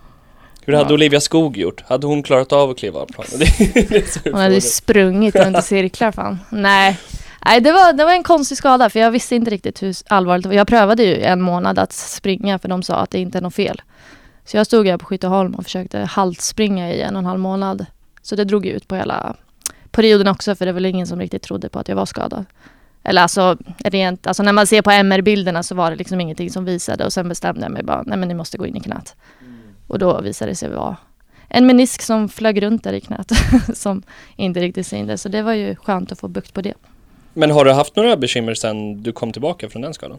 [0.65, 0.93] Hur hade Ja.
[0.93, 1.83] Olivia Skog gjort?
[1.87, 3.47] Hade hon klarat av att kliva av planen?
[4.23, 6.39] Hon hade ju sprungit runt i cirklar fan.
[6.49, 6.99] Nej.
[7.45, 10.43] Nej, det var, det var en konstig skada för jag visste inte riktigt hur allvarligt
[10.43, 10.55] det var.
[10.55, 13.55] Jag prövade ju en månad att springa för de sa att det inte är något
[13.55, 13.81] fel.
[14.45, 17.85] Så jag stod här på Skytteholm och försökte haltspringa i en och en halv månad.
[18.21, 19.35] Så det drog ut på hela
[19.91, 22.45] perioden också för det var väl ingen som riktigt trodde på att jag var skadad.
[23.03, 26.65] Eller alltså, rent, alltså när man ser på MR-bilderna så var det liksom ingenting som
[26.65, 29.15] visade och sen bestämde jag mig bara, nej men ni måste gå in i knät.
[29.87, 30.97] Och då visade det sig vara
[31.47, 33.31] en menisk som flög runt där i knät
[33.73, 34.03] som
[34.35, 35.21] inte riktigt syntes.
[35.21, 36.73] Så det var ju skönt att få bukt på det.
[37.33, 40.17] Men har du haft några bekymmer sen du kom tillbaka från den skadan?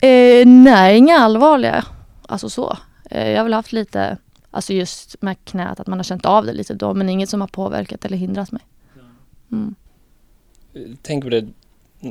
[0.00, 1.84] Eh, nej, inga allvarliga.
[2.28, 2.78] Alltså så.
[3.10, 4.18] Eh, jag har väl haft lite,
[4.50, 7.40] alltså just med knät, att man har känt av det lite då, men inget som
[7.40, 8.62] har påverkat eller hindrat mig.
[9.52, 9.74] Mm.
[11.02, 11.48] Tänk på det,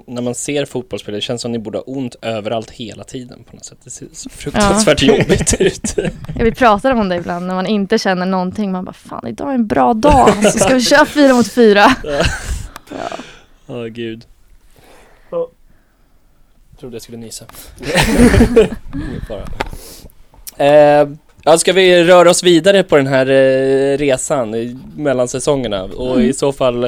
[0.08, 3.56] när man ser fotbollsspelare, det känns som ni borde ha ont överallt hela tiden på
[3.56, 3.78] något sätt.
[3.84, 5.96] Det ser så fruktansvärt jobbigt ut.
[6.36, 8.72] Ja, vi pratar om det ibland när man inte känner någonting.
[8.72, 11.86] Man bara, fan idag är en bra dag, så ska vi köra fyra mot fyra.
[12.90, 13.18] Ja.
[13.68, 14.26] Åh gud.
[16.80, 17.46] Trodde jag skulle nysa.
[19.28, 19.46] Fara.
[20.66, 21.10] Eh,
[21.44, 25.84] ja, ska vi röra oss vidare på den här eh, resan i, mellan säsongerna?
[25.84, 26.30] Och Mm.
[26.30, 26.84] i så fall,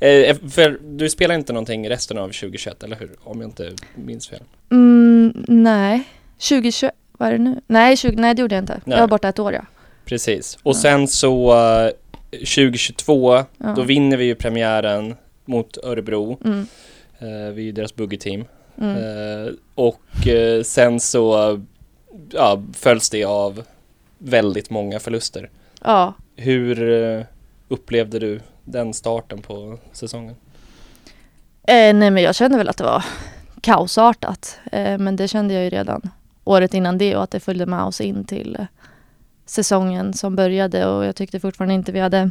[0.00, 3.10] eh, för du spelar inte någonting resten av 2021, eller hur?
[3.24, 4.40] Om jag inte minns fel.
[4.70, 6.02] Mm, nej,
[6.48, 7.60] 2021, vad är det nu?
[7.66, 8.80] Nej, 20, nej det gjorde jag inte.
[8.84, 8.96] Nej.
[8.96, 9.62] Jag var borta ett år ja.
[10.04, 10.58] Precis.
[10.62, 10.78] Och Ja.
[10.80, 11.90] sen så eh,
[12.32, 13.44] 2022, ja.
[13.76, 16.38] då vinner vi ju premiären mot Örebro.
[16.44, 16.66] Mm,
[17.22, 18.44] Eh, vi är ju deras buggeteam.
[18.80, 18.96] mm.
[18.96, 21.60] Eh, och eh, sen så
[22.32, 23.62] ja, följs det av
[24.20, 25.50] väldigt många förluster.
[25.84, 27.24] Ja, Hur eh,
[27.68, 30.36] upplevde du den starten på säsongen?
[31.62, 33.04] eh, nej men jag kände väl att det var
[33.60, 34.58] kaosartat.
[34.72, 36.10] Eh, men det kände jag ju redan
[36.44, 38.66] året innan det och att det följde med oss in till
[39.46, 42.30] säsongen som började och jag tyckte fortfarande inte vi hade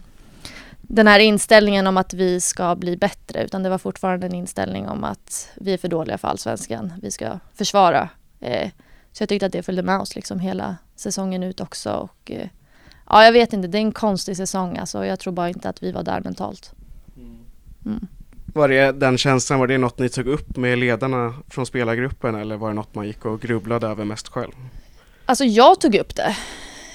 [0.82, 4.88] den här inställningen om att vi ska bli bättre utan det var fortfarande en inställning
[4.88, 6.94] om att vi är för dåliga för allsvenskan.
[7.02, 8.10] Vi ska försvara.
[8.40, 8.70] Eh,
[9.12, 11.92] så jag tyckte att det följde med oss liksom hela säsongen ut också.
[11.92, 12.48] Och, eh,
[13.10, 15.06] ja, jag vet inte, det är en konstig säsong alltså.
[15.06, 16.74] Jag tror bara inte att vi var där mentalt.
[17.86, 18.08] Mm.
[18.54, 22.58] Var det den känslan, var det något ni tog upp med ledarna från spelargruppen eller
[22.58, 24.52] var det något man gick och grubblade över mest själv?
[25.26, 26.36] Alltså jag tog upp det.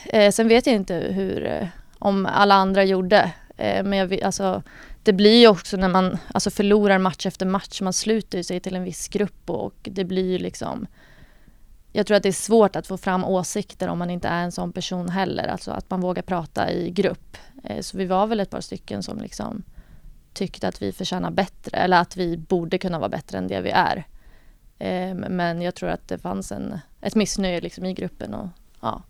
[0.04, 3.32] Eh, sen vet jag inte hur, eh, om alla andra gjorde.
[3.56, 4.62] Eh, men jag, alltså,
[5.02, 7.80] det blir ju också när man alltså, förlorar match efter match.
[7.80, 10.86] Man sluter sig till en viss grupp och det blir ju liksom
[11.96, 14.52] jag tror att det är svårt att få fram åsikter om man inte är en
[14.52, 15.48] sån person heller.
[15.48, 17.36] Alltså att man vågar prata i grupp.
[17.64, 19.62] Eh, så vi var väl ett par stycken som liksom
[20.32, 23.70] tyckte att vi förtjänar bättre eller att vi borde kunna vara bättre än det vi
[23.70, 24.06] är.
[24.78, 28.48] Eh, men jag tror att det fanns en, ett missnöje liksom i gruppen och
[28.80, 29.02] ja.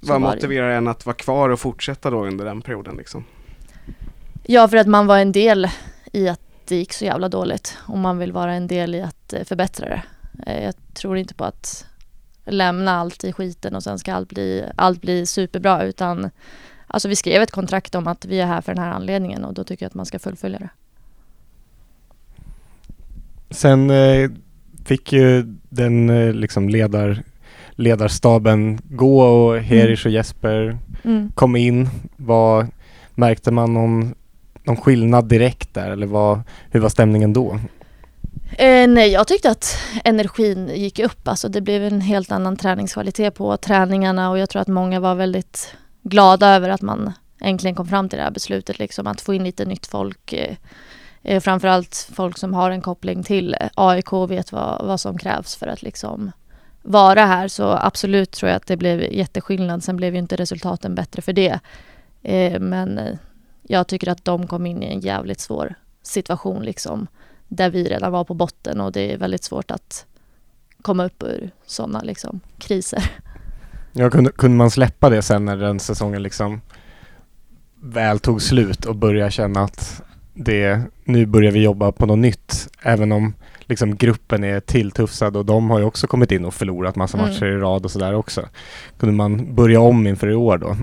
[0.00, 3.24] Vad motiverar en att vara kvar och fortsätta då under den perioden liksom?
[4.42, 5.68] Ja, för att man var en del
[6.12, 9.32] i att det gick så jävla dåligt och man vill vara en del i att
[9.32, 10.02] eh, förbättra det.
[10.64, 11.87] Jag tror inte på att
[12.50, 16.30] lämna allt i skiten och sen ska allt bli, allt bli superbra utan
[16.86, 19.54] alltså vi skrev ett kontrakt om att vi är här för den här anledningen och
[19.54, 20.68] då tycker jag att man ska fullfölja det.
[23.50, 24.30] Sen eh,
[24.84, 27.22] fick ju den eh, liksom ledar,
[27.70, 31.32] ledarstaben gå och Herish och Jesper Mm.
[31.34, 31.88] kom in.
[32.16, 32.66] Vad,
[33.14, 34.14] märkte man någon,
[34.64, 37.60] någon skillnad direkt där eller vad, hur var stämningen då?
[38.58, 41.28] Eh, nej, jag tyckte att energin gick upp.
[41.28, 45.14] Alltså det blev en helt annan träningskvalitet på träningarna och jag tror att många var
[45.14, 48.78] väldigt glada över att man äntligen kom fram till det här beslutet.
[48.78, 50.32] Liksom, att få in lite nytt folk.
[50.32, 50.56] Eh,
[51.22, 55.56] eh framförallt folk som har en koppling till AIK och vet vad, vad som krävs
[55.56, 56.32] för att liksom
[56.82, 57.48] vara här.
[57.48, 59.84] Så absolut tror jag att det blev jätteskillnad.
[59.84, 61.60] Sen blev ju inte resultaten bättre för det.
[62.22, 63.14] Eh, men eh,
[63.62, 67.06] jag tycker att de kom in i en jävligt svår situation liksom
[67.48, 70.06] där vi redan var på botten och det är väldigt svårt att
[70.82, 73.10] komma upp ur sådana liksom, kriser.
[73.92, 76.60] Ja, kunde, kunde man släppa det sen när den säsongen liksom
[77.82, 80.02] väl tog slut och börja känna att
[80.34, 82.68] det, nu börjar vi jobba på något nytt.
[82.82, 86.96] Även om liksom gruppen är tilltufsad och de har ju också kommit in och förlorat
[86.96, 87.30] massa Mm.
[87.30, 88.48] matcher i rad och sådär också.
[88.98, 90.76] Kunde man börja om inför i år då?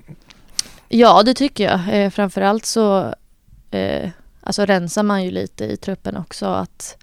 [0.90, 1.80] Ja, det tycker jag.
[2.04, 3.14] Eh, framförallt så
[3.72, 4.10] eh,
[4.46, 6.46] alltså rensar man ju lite i truppen också.
[6.46, 6.98] Att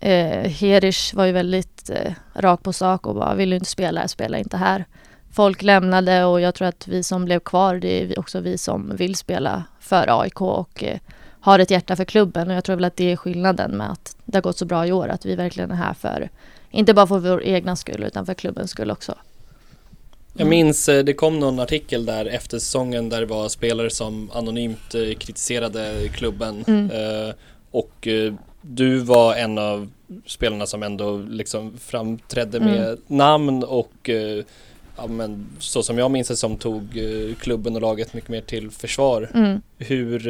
[0.00, 4.00] eh, Herish var ju väldigt eh, rak på sak och bara vill du inte spela
[4.00, 4.84] här, spela inte här.
[5.32, 8.96] Folk lämnade och jag tror att vi som blev kvar, det är också vi som
[8.96, 10.98] vill spela för AIK och eh,
[11.40, 14.16] har ett hjärta för klubben och jag tror väl att det är skillnaden med att
[14.24, 16.30] det har gått så bra i år, att vi verkligen är här för,
[16.70, 19.14] inte bara för vår egna skull utan för klubbens skull också.
[20.36, 24.30] Jag minns, eh, det kom någon artikel där efter säsongen där det var spelare som
[24.34, 26.64] anonymt eh, kritiserade klubben.
[26.66, 26.90] Mm.
[26.90, 27.34] Eh,
[27.70, 28.08] och
[28.62, 29.90] du var en av
[30.26, 32.72] spelarna som ändå liksom framträdde Mm.
[32.72, 34.10] med namn och
[34.96, 36.98] ja, men, så som jag minns det som tog
[37.40, 39.30] klubben och laget mycket mer till försvar.
[39.34, 39.62] Mm.
[39.78, 40.20] Hur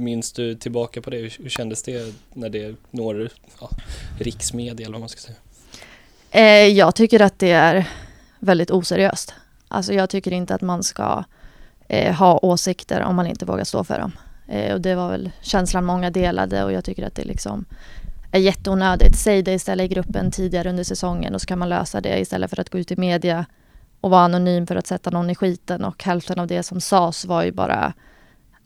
[0.00, 1.16] minns du tillbaka på det?
[1.16, 3.28] Hur, hur kändes det när det når
[3.60, 3.70] ja,
[4.18, 5.36] riksmedia eller vad man ska säga?
[6.30, 7.86] Eh, jag tycker att det är
[8.40, 9.34] väldigt oseriöst.
[9.68, 11.24] Alltså jag tycker inte att man ska
[11.88, 14.12] eh, ha åsikter om man inte vågar stå för dem.
[14.48, 17.64] Eh, och det var väl känslan många delade och jag tycker att det liksom
[18.32, 19.18] är jätteonödigt.
[19.18, 22.50] Säg det istället i gruppen tidigare under säsongen och så kan man lösa det istället
[22.50, 23.46] för att gå ut i media
[24.00, 27.24] och vara anonym för att sätta någon i skiten och hälften av det som sades
[27.24, 27.92] var ju bara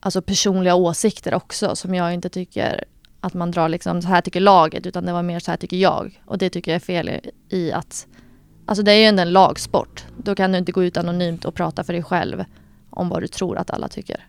[0.00, 2.84] alltså personliga åsikter också som jag inte tycker
[3.20, 5.76] att man drar liksom så här tycker laget utan det var mer så här tycker
[5.76, 8.06] jag och det tycker jag är fel i, i att
[8.66, 10.04] alltså det är ju ändå en lagsport.
[10.16, 12.44] Då kan du inte gå ut anonymt och prata för dig själv
[12.90, 14.26] om vad du tror att alla tycker.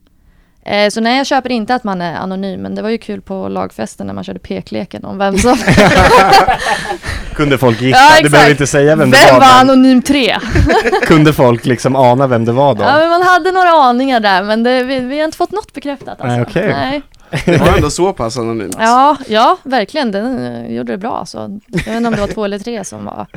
[0.65, 3.21] Eh, så nej, jag köper inte att man är anonym, men det var ju kul
[3.21, 5.57] på lagfesten när man körde pekleken om vem som...
[7.35, 7.99] Kunde folk gissa?
[7.99, 9.41] Ja, du behöver inte säga vem det Vem var.
[9.41, 10.37] var men anonym tre?
[11.05, 12.83] Kunde folk liksom ana vem det var då?
[12.83, 15.73] Ja, men man hade några aningar där, men det, vi, vi har inte fått något
[15.73, 16.27] bekräftat alltså.
[16.27, 16.67] Nej, okej.
[16.67, 17.01] Nej.
[17.45, 18.75] Det var ändå så pass anonymt.
[18.79, 20.11] Ja, ja, verkligen.
[20.11, 21.25] Den eh, gjorde det bra.
[21.25, 21.37] Så.
[21.67, 23.27] Jag vet inte om det var två eller tre som var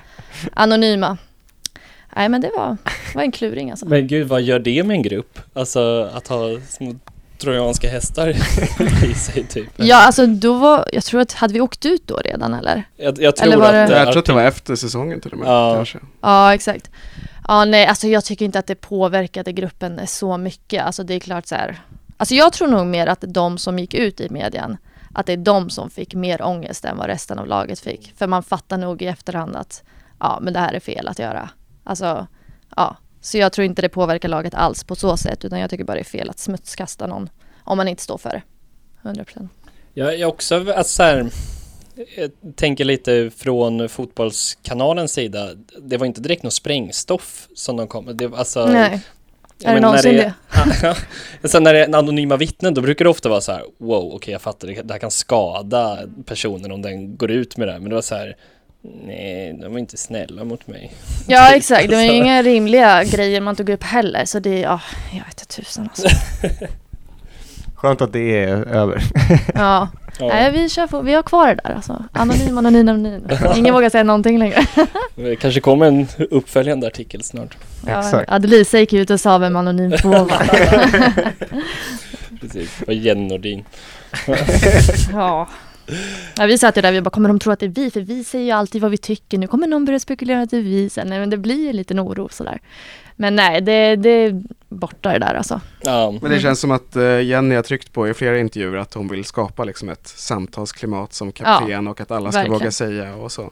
[0.55, 1.17] anonyma.
[2.17, 2.77] Nej, men det var,
[3.15, 3.87] var en kluring alltså.
[3.87, 5.39] Men gud, vad gör det med en grupp?
[5.55, 6.95] Alltså att ha små
[7.39, 8.29] trojanska hästar
[9.11, 9.69] i sig typ.
[9.77, 12.83] Ja, alltså då var, jag tror att, hade vi åkt ut då redan eller?
[12.97, 13.89] Jag, jag tror Eller var att...
[13.89, 15.49] det- Jag tror att det var efter säsongen till och med.
[15.49, 15.75] Ja.
[15.77, 15.99] Kanske.
[16.21, 16.91] Ja, exakt.
[17.49, 20.85] Ja, nej, alltså jag tycker inte att det påverkade gruppen så mycket.
[20.85, 21.79] Alltså det är klart så här.
[22.21, 24.77] Alltså jag tror nog mer att de som gick ut i medien,
[25.15, 28.15] att det är de som fick mer ångest än vad resten av laget fick.
[28.17, 29.83] För man fattar nog i efterhand att
[30.21, 31.51] ja, men det här är fel att göra.
[31.85, 32.27] Alltså,
[32.77, 32.97] ja.
[33.21, 35.95] Så jag tror inte det påverkar laget alls på så sätt, utan jag tycker bara
[35.95, 37.31] det är fel att smutskasta någon
[37.65, 38.43] om man inte står för det.
[39.03, 39.53] 100 procent.
[39.95, 41.31] Jag är också, alltså så här,
[42.17, 45.49] jag tänker lite från fotbollskanalens sida.
[45.81, 48.35] Det var inte direkt något sprängstoff som de kom med.
[48.35, 48.69] Alltså,
[49.59, 50.35] jag är det någonsin när det?
[51.43, 53.63] Ja, Sen när det är en anonyma vittnen då brukar det ofta vara så här
[53.79, 57.69] wow okej jag fattar det, det här kan skada personen om den går ut med
[57.69, 58.37] det här men det var så här
[58.83, 60.93] nej de var inte snälla mot mig.
[61.29, 64.25] Ja exakt, det var ju inga rimliga grejer man tog upp heller.
[64.25, 64.81] Så det, ja,
[65.13, 66.09] jag vet inte tusan alltså.
[67.79, 69.03] Skönt att det är över.
[69.55, 69.89] Ja,
[70.19, 72.05] Ja, nej vi kör på, vi har kvar det där alltså.
[72.13, 73.23] Anonym, anonym, anonym.
[73.57, 74.67] Ingen vågar säga någonting längre.
[75.15, 77.57] det kanske kommer en uppföljande artikel snart.
[77.87, 78.31] Ja, Exakt.
[78.31, 80.51] Adelisa gick ut och sa vem anonym två var.
[82.41, 83.65] Precis, och Jenny Nordin.
[85.13, 85.49] ja.
[86.37, 86.47] ja.
[86.47, 87.91] Vi satt ju där, vi bara, kommer de tro att det är vi?
[87.91, 89.39] För vi säger ju alltid vad vi tycker.
[89.39, 91.09] Nu kommer någon börja spekulera att det är vi sen.
[91.09, 92.59] Nej men det blir ju en liten oro sådär.
[93.21, 95.61] Men nej, det, det är borta det där alltså.
[95.81, 98.95] Ja, Men det känns som att eh, Jenny har tryckt på i flera intervjuer att
[98.95, 102.59] hon vill skapa liksom ett samtalsklimat som kapten och att alla ska verkligen.
[102.61, 103.51] våga säga och så.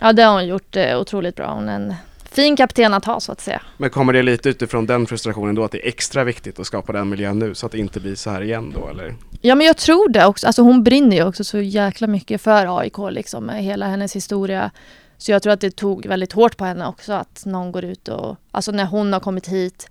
[0.00, 1.54] Ja, det har hon gjort eh, otroligt bra.
[1.54, 1.94] Hon är en
[2.30, 3.62] fin kapten att ha så att säga.
[3.76, 6.92] Men kommer det lite utifrån den frustrationen då att det är extra viktigt att skapa
[6.92, 9.14] den miljön nu så att det inte blir så här igen då eller?
[9.40, 10.46] Ja men jag tror det också.
[10.46, 14.70] Alltså hon brinner ju också så jäkla mycket för AIK liksom med hela hennes historia.
[15.18, 18.08] Så jag tror att det tog väldigt hårt på henne också att någon går ut
[18.08, 19.90] och, alltså när hon har kommit hit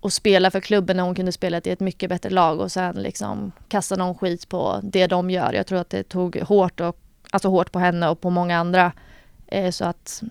[0.00, 2.96] och spelar för klubben när hon kunde spela i ett mycket bättre lag och sen
[2.96, 5.52] liksom kasta någon skit på det de gör.
[5.52, 6.96] Jag tror att det tog hårt, och,
[7.30, 8.92] alltså hårt på henne och på många andra.
[9.46, 10.22] Eh, så att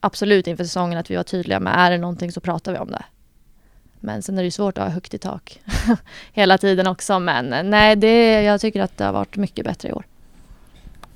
[0.00, 2.90] absolut inför säsongen att vi var tydliga med är det någonting så pratar vi om
[2.90, 3.04] det.
[4.00, 5.60] Men sen är det ju svårt att ha högt i tak
[6.32, 7.18] hela tiden också.
[7.18, 10.04] Men nej, det, jag tycker att det har varit mycket bättre i år.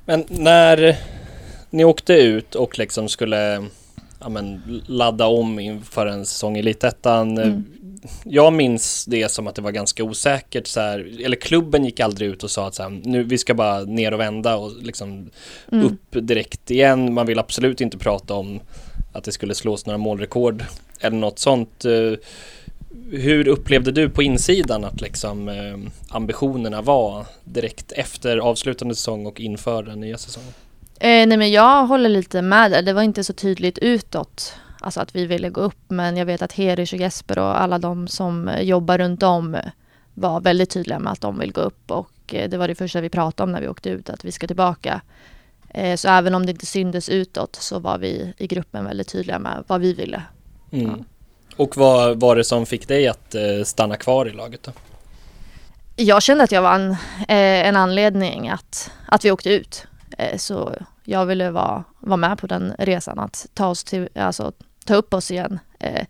[0.05, 0.99] Men när
[1.73, 3.65] ni åkte ut och liksom skulle
[4.21, 7.39] ja, men, ladda om inför en säsong i Elitettan.
[7.39, 7.65] Mm.
[8.25, 12.29] Jag minns det som att det var ganska osäkert så här, eller klubben gick aldrig
[12.31, 15.31] ut och sa att så här, nu vi ska bara ner och vända och liksom
[15.73, 15.87] Mm.
[15.87, 17.15] upp direkt igen.
[17.15, 18.61] Man vill absolut inte prata om
[19.13, 20.65] att det skulle slås några målrekord
[21.01, 21.85] eller något sånt.
[23.11, 29.41] Hur upplevde du på insidan att liksom eh, ambitionerna var direkt efter avslutande säsong och
[29.41, 30.53] inför den nya säsongen?
[31.03, 32.83] Eh, nej men jag håller lite med där.
[32.83, 34.55] Det var inte så tydligt utåt.
[34.81, 35.79] Alltså att vi ville gå upp.
[35.89, 39.57] Men jag vet att Herish och Jesper och alla de som eh, jobbar runt om
[40.15, 41.91] var väldigt tydliga med att de vill gå upp.
[41.91, 44.11] Och eh, det var det första vi pratade om när vi åkte ut.
[44.11, 45.01] Att vi ska tillbaka.
[45.69, 49.39] Eh, så även om det inte syntes utåt så var vi i gruppen väldigt tydliga
[49.39, 50.23] med vad vi ville.
[50.73, 50.87] Mm.
[50.87, 51.05] Ja.
[51.57, 53.35] Och vad var det som fick dig att
[53.65, 54.73] stanna kvar i laget då?
[55.97, 56.97] Jag kände att jag var en,
[57.29, 59.87] en anledning att, att vi åkte ut.
[60.37, 60.73] Så
[61.05, 64.53] jag ville vara, vara med på den resan, att ta, oss till, alltså,
[64.85, 65.59] ta upp oss igen.
[65.79, 66.07] Eh,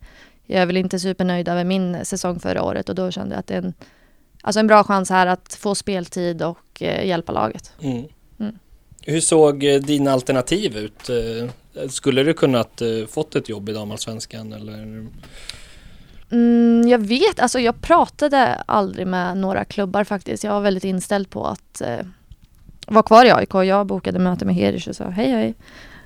[0.46, 3.46] jag är väl inte supernöjd över min säsong förra året och då kände jag att
[3.46, 3.74] det är en,
[4.42, 7.72] alltså en bra chans här att få speltid och eh, hjälpa laget.
[7.80, 8.04] Mm.
[8.40, 8.58] Mm.
[9.02, 11.10] Hur såg eh, dina alternativ ut?
[11.10, 15.06] Eh, Skulle du kunnat eh, fått ett jobb i damallsvenskan eller?
[16.30, 20.44] Mm, jag vet, alltså jag pratade aldrig med några klubbar faktiskt.
[20.44, 21.82] Jag var väldigt inställd på att
[22.86, 23.54] vara kvar i AIK.
[23.54, 25.54] Jag bokade möte med Herish och sa hej hej.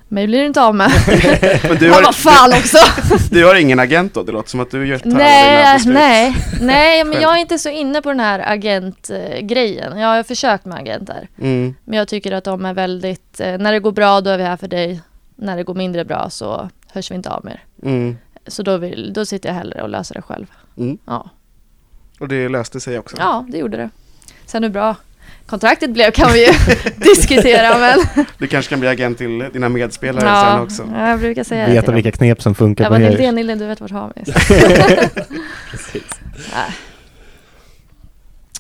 [0.09, 0.91] Mig blir du inte av med.
[1.69, 2.79] Men du har, vad fan också!
[3.31, 4.23] du har ingen agent då?
[4.23, 8.03] Det låter som att du gör nej, nej, nej, men jag är inte så inne
[8.03, 9.99] på den här agentgrejen.
[9.99, 11.29] Jag har försökt med agenter.
[11.41, 11.75] Mm.
[11.85, 14.45] Men jag tycker att de är väldigt, eh, när det går bra då är vi
[14.45, 15.01] här för dig.
[15.37, 17.65] När det går mindre bra så hörs vi inte av mer.
[17.83, 18.17] Mm.
[18.47, 20.47] Så då, vill, då sitter jag hellre och löser det själv.
[20.79, 20.99] Mm.
[21.07, 21.31] Ja,
[22.21, 23.17] Och det löste sig också.
[23.19, 23.91] ja det gjorde det.
[24.47, 24.95] Sen hur bra
[25.47, 26.53] kontraktet blev kan vi ju
[26.97, 28.27] diskutera men...
[28.39, 30.89] Du kanske kan bli agent till dina medspelare sen Ja, också.
[30.97, 33.09] jag brukar säga det Veta vilka knep som funkar Jag på bara, er.
[33.11, 34.29] Nildén, Nildén, du vet vart Hamis
[36.55, 36.71] Nej.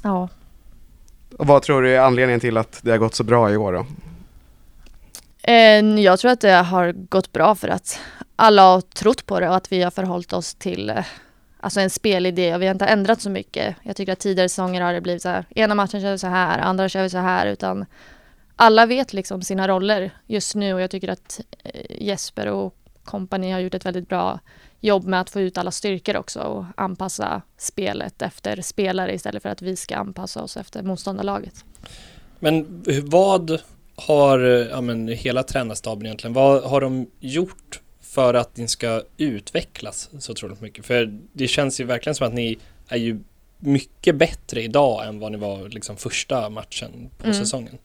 [0.02, 0.28] Ja.
[1.38, 3.72] Och vad tror du är anledningen till att det har gått så bra i år
[3.72, 3.86] då?
[5.52, 8.00] Eh, Jag tror att det har gått bra för att
[8.36, 10.96] alla har trott på det och att vi har förhållit oss till eh,
[11.60, 13.76] alltså en spelidé och vi har inte ändrat så mycket.
[13.82, 16.26] Jag tycker att tidigare säsonger har det blivit så här, ena matchen kör vi så
[16.26, 17.86] här, andra kör vi så här, utan
[18.56, 23.52] alla vet liksom sina roller just nu och jag tycker att eh, Jesper och kompani
[23.52, 24.40] har gjort ett väldigt bra
[24.80, 29.48] jobb med att få ut alla styrkor också och anpassa spelet efter spelare istället för
[29.48, 31.64] att vi ska anpassa oss efter motståndarlaget.
[32.38, 33.60] Men vad
[33.96, 40.10] har ja, men, hela tränarstaben egentligen, vad har de gjort för att ni ska utvecklas
[40.18, 40.86] så otroligt mycket?
[40.86, 43.20] För det känns ju verkligen som att ni är ju
[43.58, 47.36] mycket bättre idag än vad ni var liksom första matchen på Mm.
[47.38, 47.78] säsongen.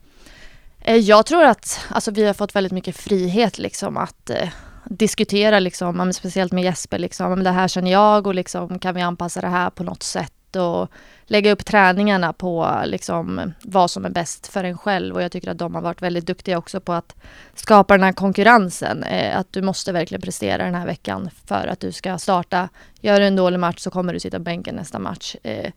[0.81, 4.49] Eh, Jag tror att alltså, vi har fått väldigt mycket frihet liksom att eh,
[4.85, 9.41] diskutera liksom, speciellt med Jesper liksom, det här känner jag och liksom kan vi anpassa
[9.41, 10.89] det här på något sätt och
[11.31, 15.51] lägga upp träningarna på liksom vad som är bäst för en själv och jag tycker
[15.51, 17.15] att de har varit väldigt duktiga också på att
[17.55, 19.03] skapa den här konkurrensen.
[19.03, 22.69] Eh, att du måste verkligen prestera den här veckan för att du ska starta.
[23.01, 25.35] Gör du en dålig match så kommer du sitta på bänken nästa match.
[25.43, 25.71] Eh,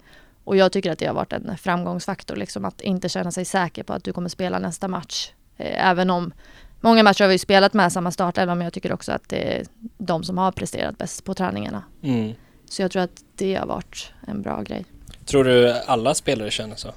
[0.45, 3.83] och jag tycker att det har varit en framgångsfaktor, liksom att inte känna sig säker
[3.83, 5.33] på att du kommer spela nästa match.
[5.57, 6.33] Eh, även om
[6.81, 9.67] många matcher har vi spelat med samma startelva, men jag tycker också att det är
[9.99, 11.83] de som har presterat bäst på träningarna.
[12.03, 12.33] Mm.
[12.71, 14.85] Så jag tror att det har varit en bra grej.
[15.27, 16.89] Tror du alla spelare känner så?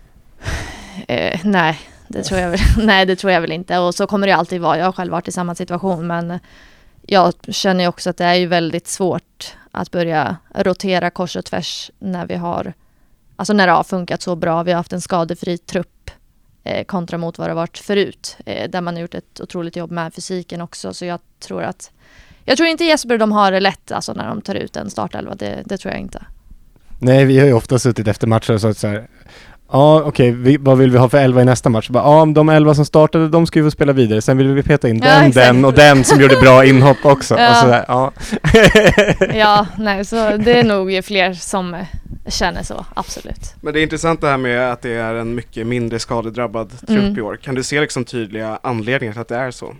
[1.07, 3.77] Eh, nej, det tror jag väl, nej, det tror jag väl inte.
[3.77, 4.77] Och så kommer det alltid vara.
[4.77, 6.39] Jag har själv varit i samma situation, men
[7.01, 11.45] jag känner ju också att det är ju väldigt svårt att börja rotera kors och
[11.45, 12.73] tvärs när vi har,
[13.35, 14.63] alltså när det har funkat så bra.
[14.63, 16.11] Vi har haft en skadefri trupp
[16.63, 19.75] eh, kontra mot vad det har varit förut, eh, där man har gjort ett otroligt
[19.75, 20.93] jobb med fysiken också.
[20.93, 21.91] Så jag tror att,
[22.45, 25.35] jag tror inte Jesper de har det lätt alltså när de tar ut en startelva.
[25.35, 26.25] Det, det tror jag inte.
[26.99, 29.07] Nej, vi har ju ofta suttit efter matcher och sagt så här.
[29.71, 31.89] Ja, okej, vi- vad vill vi ha för elva i nästa match?
[31.89, 34.21] Bara, Ja, de elva som startade, de ska ju få spela vidare.
[34.21, 35.47] Sen vill vi peta in Ja, den, exakt.
[35.47, 37.37] den och den som gjorde bra inhopp också.
[37.39, 37.49] Ja.
[37.49, 38.11] Och så där, ja.
[39.33, 41.85] Ja, nej, så det är nog ju fler som
[42.27, 43.53] känner så, absolut.
[43.61, 46.89] Men det är intressant det här med att det är en mycket mindre skadedrabbad trupp
[46.89, 47.17] Mm.
[47.17, 47.35] i år.
[47.43, 49.73] Kan du se liksom tydliga anledningar till att det är så?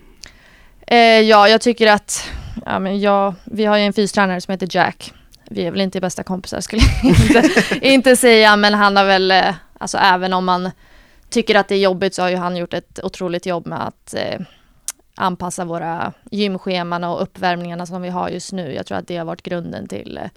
[0.87, 2.29] Eh, ja, jag tycker att
[2.65, 5.13] ja, men jag, vi har ju en fystränare som heter Jack.
[5.49, 9.31] Vi är väl inte bästa kompisar skulle jag inte, inte säga, men han har väl,
[9.31, 10.71] eh, alltså även om man
[11.29, 14.13] tycker att det är jobbigt så har ju han gjort ett otroligt jobb med att
[14.13, 14.39] eh,
[15.15, 18.73] anpassa våra gymscheman och uppvärmningarna som vi har just nu.
[18.73, 20.29] Jag tror att det har varit grunden till eh,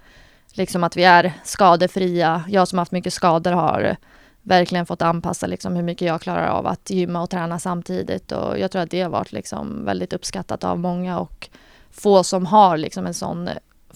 [0.53, 2.43] liksom att vi är skadefria.
[2.47, 3.95] Jag som haft mycket skador har
[4.41, 8.59] verkligen fått anpassa liksom hur mycket jag klarar av att gymma och träna samtidigt och
[8.59, 11.49] jag tror att det har varit liksom väldigt uppskattat av många och
[11.91, 13.49] få som har liksom en sån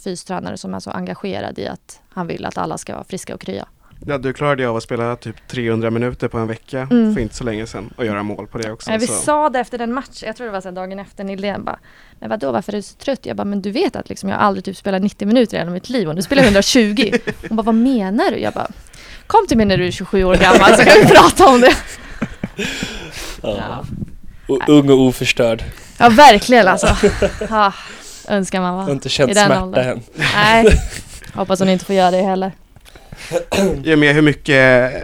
[0.10, 3.42] fystränare som är så engagerad i att han vill att alla ska vara friska och
[3.42, 3.66] krya.
[4.08, 7.14] Ja, du klarade ju av att spela typ 300 minuter på en vecka Mm.
[7.14, 8.90] för inte så länge sedan och göra mål på det också.
[8.90, 9.14] Nej, vi så.
[9.14, 11.80] sa det efter den matchen, jag tror det var så här dagen efter Nildén bara
[12.20, 13.26] Men vadå varför är du så trött?
[13.26, 15.60] Jag bara men du vet att liksom jag har aldrig typ spelat 90 minuter i
[15.60, 17.12] hela mitt liv och nu spelar jag 120
[17.50, 18.38] Hon bara vad menar du?
[18.40, 18.68] Jag bara
[19.28, 21.76] Kom till mig när du är 27 år gammal så kan vi prata om det
[23.42, 23.86] Ja,
[24.48, 25.64] O- Ung och oförstörd.
[26.00, 26.88] ja verkligen alltså
[27.50, 27.74] ja,
[28.28, 29.88] Önskar man Jag har var inte känt i den smärta åldern.
[29.90, 30.02] än.
[30.36, 30.66] Nej
[31.34, 32.52] Hoppas hon inte får göra det heller
[33.94, 34.54] och med hur mycket,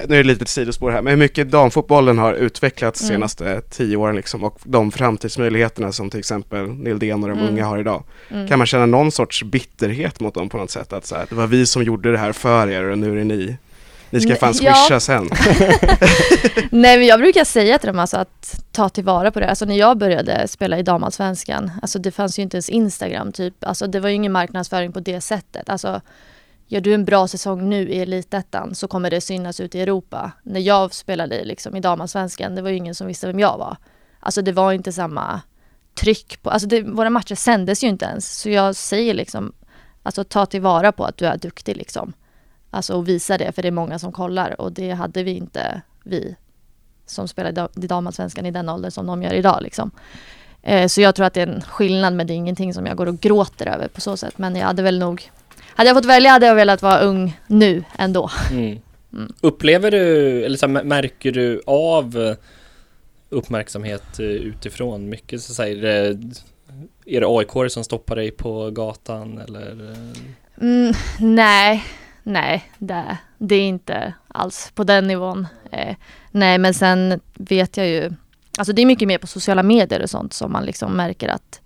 [0.10, 3.16] nu är det lite ett sidospår här, men hur mycket damfotbollen har utvecklats de Mm.
[3.16, 7.50] senaste tio åren liksom och de framtidsmöjligheterna som till exempel Nildén och de Mm.
[7.54, 8.04] unga har idag.
[8.32, 8.48] mm.
[8.48, 10.94] Kan man känna någon sorts bitterhet mot dem på något sätt?
[10.94, 13.16] Att så här, det var vi som gjorde det här för er och nu är
[13.16, 13.56] det ni.
[14.12, 14.74] Ni ska fan ja.
[14.74, 15.30] swisha sen.
[16.72, 19.50] Nej men jag brukar säga till dem alltså att ta tillvara på det.
[19.50, 23.64] Alltså när jag började spela i damallsvenskan, alltså det fanns ju inte ens Instagram typ.
[23.64, 25.70] Alltså det var ju ingen marknadsföring på det sättet.
[25.70, 26.02] Alltså
[26.68, 30.32] gör du en bra säsong nu i elitettan så kommer det synas ut i Europa.
[30.44, 33.78] När jag spelade liksom i damallsvenskan, det var ju ingen som visste vem jag var.
[34.20, 35.42] Alltså det var inte samma
[35.94, 38.40] tryck på, alltså det, våra matcher sändes ju inte ens.
[38.40, 39.54] Så jag säger liksom,
[40.04, 42.14] alltså ta tillvara på att du är duktig liksom.
[42.74, 45.82] Alltså och visa det, för det är många som kollar och det hade vi inte
[46.04, 46.36] vi
[47.06, 49.92] som spelar i da- i damallsvenskan i den åldern som de gör idag liksom.
[50.62, 52.98] Eh, så jag tror att det är en skillnad men det är ingenting som jag
[52.98, 54.38] går och gråter över på så sätt.
[54.38, 55.30] Men jag hade väl nog,
[55.76, 58.30] hade jag fått välja hade jag velat vara ung nu ändå.
[58.52, 58.80] Mm.
[59.14, 59.34] Mm.
[59.42, 62.36] Upplever du, eller så här, märker du av eh,
[63.30, 65.42] uppmärksamhet eh, utifrån mycket?
[65.42, 66.18] Så säger det,
[67.06, 69.96] är det AIK som stoppar dig på gatan eller?
[70.62, 71.84] Mm, nej,
[72.32, 75.48] nej, det, det är inte alls på den nivån.
[75.72, 75.96] Eh,
[76.32, 78.12] nej, men sen vet jag ju,
[78.58, 81.62] alltså det är mycket mer på sociala medier och sånt som man liksom märker att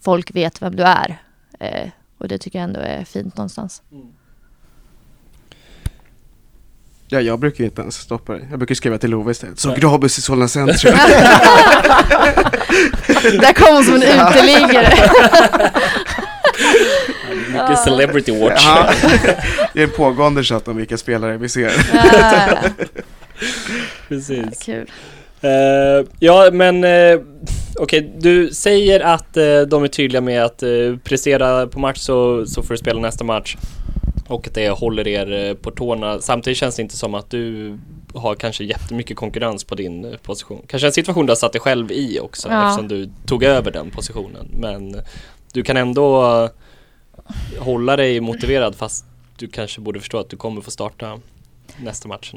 [0.00, 1.22] folk vet vem du är.
[1.60, 1.88] Eh,
[2.18, 3.82] och det tycker jag ändå är fint någonstans.
[7.08, 8.46] Ja, jag brukar ju inte ens stoppa dig.
[8.50, 9.58] Jag brukar skriva till Love istället.
[9.58, 9.80] Så Nej.
[9.80, 10.94] Grabus i Solna centrum.
[13.40, 15.10] Där kom hon som en uteliggare.
[17.52, 18.64] Mycket celebrity watch.
[18.66, 18.90] Ja.
[19.74, 21.70] Det är en pågående chatt om vilka spelare vi ser.
[24.08, 24.58] Precis.
[24.62, 24.90] kul.
[25.40, 27.20] Eh, ja, men uh,
[27.78, 32.46] okej, du säger att eh, de är tydliga med att uh, prestera på match så,
[32.46, 33.56] så får du spela nästa match
[34.28, 36.20] och att det håller er på tårna.
[36.20, 37.78] Samtidigt känns det inte som att du
[38.14, 40.62] har kanske jättemycket konkurrens på din position.
[40.66, 42.68] Kanske en situation du har satt dig själv i också Ja.
[42.68, 44.48] eftersom du tog över den positionen.
[44.60, 45.00] Men
[45.52, 46.48] du kan ändå
[47.58, 49.04] hålla dig motiverad fast
[49.36, 51.18] du kanske borde förstå att du kommer få starta
[51.76, 52.34] nästa match?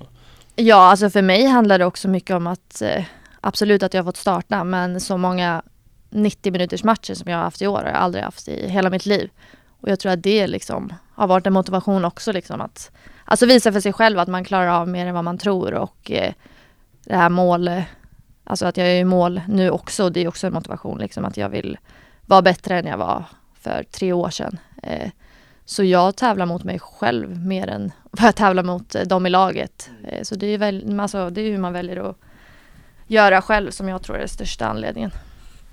[0.55, 3.03] Ja, alltså för mig handlar det också mycket om att eh,
[3.41, 5.61] absolut att jag har fått starta, men så många
[6.09, 8.89] 90 minuters matcher som jag har haft i år har jag aldrig haft i hela
[8.89, 9.29] mitt liv.
[9.81, 12.91] Och jag tror att det liksom har varit en motivation också liksom att
[13.25, 16.11] alltså visa för sig själv att man klarar av mer än vad man tror och
[16.11, 16.33] eh,
[17.05, 17.71] det här mål,
[18.43, 21.37] alltså att jag är i mål nu också, det är också en motivation liksom att
[21.37, 21.77] jag vill
[22.25, 23.23] vara bättre än jag var
[23.61, 24.57] för tre år sedan.
[24.83, 25.09] Eh,
[25.65, 29.29] så jag tävlar mot mig själv mer än vad jag tävlar mot eh, dem i
[29.29, 29.89] laget.
[30.07, 32.17] Eh, Så det är, väl, alltså, det är hur man väljer att
[33.07, 35.11] göra själv som jag tror är den största anledningen.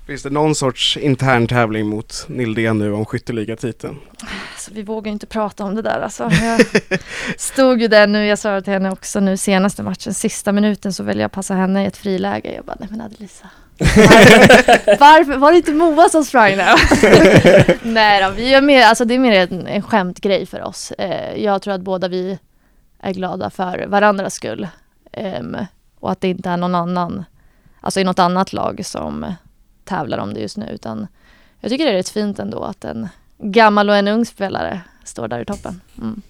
[0.06, 3.96] Finns det någon sorts intern tävling mot Nildén nu om skytteligatiteln?
[4.52, 6.00] Alltså, vi vågar inte prata om det där.
[6.00, 6.60] Alltså, jag
[7.36, 11.02] stod ju där nu, jag sa till henne också nu senaste matchen, sista minuten så
[11.02, 12.54] väljer jag passa henne i ett friläge.
[12.54, 13.48] Jag bara, nej men Adelisa.
[13.80, 16.74] Varför, varför var det inte Moa som sprang där?
[17.92, 20.92] nej då, vi är mer, alltså det är mer en, en skämtgrej för oss.
[20.92, 22.38] Eh, jag tror att båda vi
[23.00, 24.68] är glada för varandras skull.
[25.12, 25.56] Ehm,
[26.00, 27.24] och att det inte är någon annan,
[27.80, 29.34] alltså i något annat lag som
[29.84, 30.68] tävlar om det just nu.
[30.72, 31.06] Utan
[31.60, 33.08] jag tycker det är rätt fint ändå att en
[33.38, 35.80] gammal och en ung spelare står där i toppen.
[35.98, 36.22] Mm.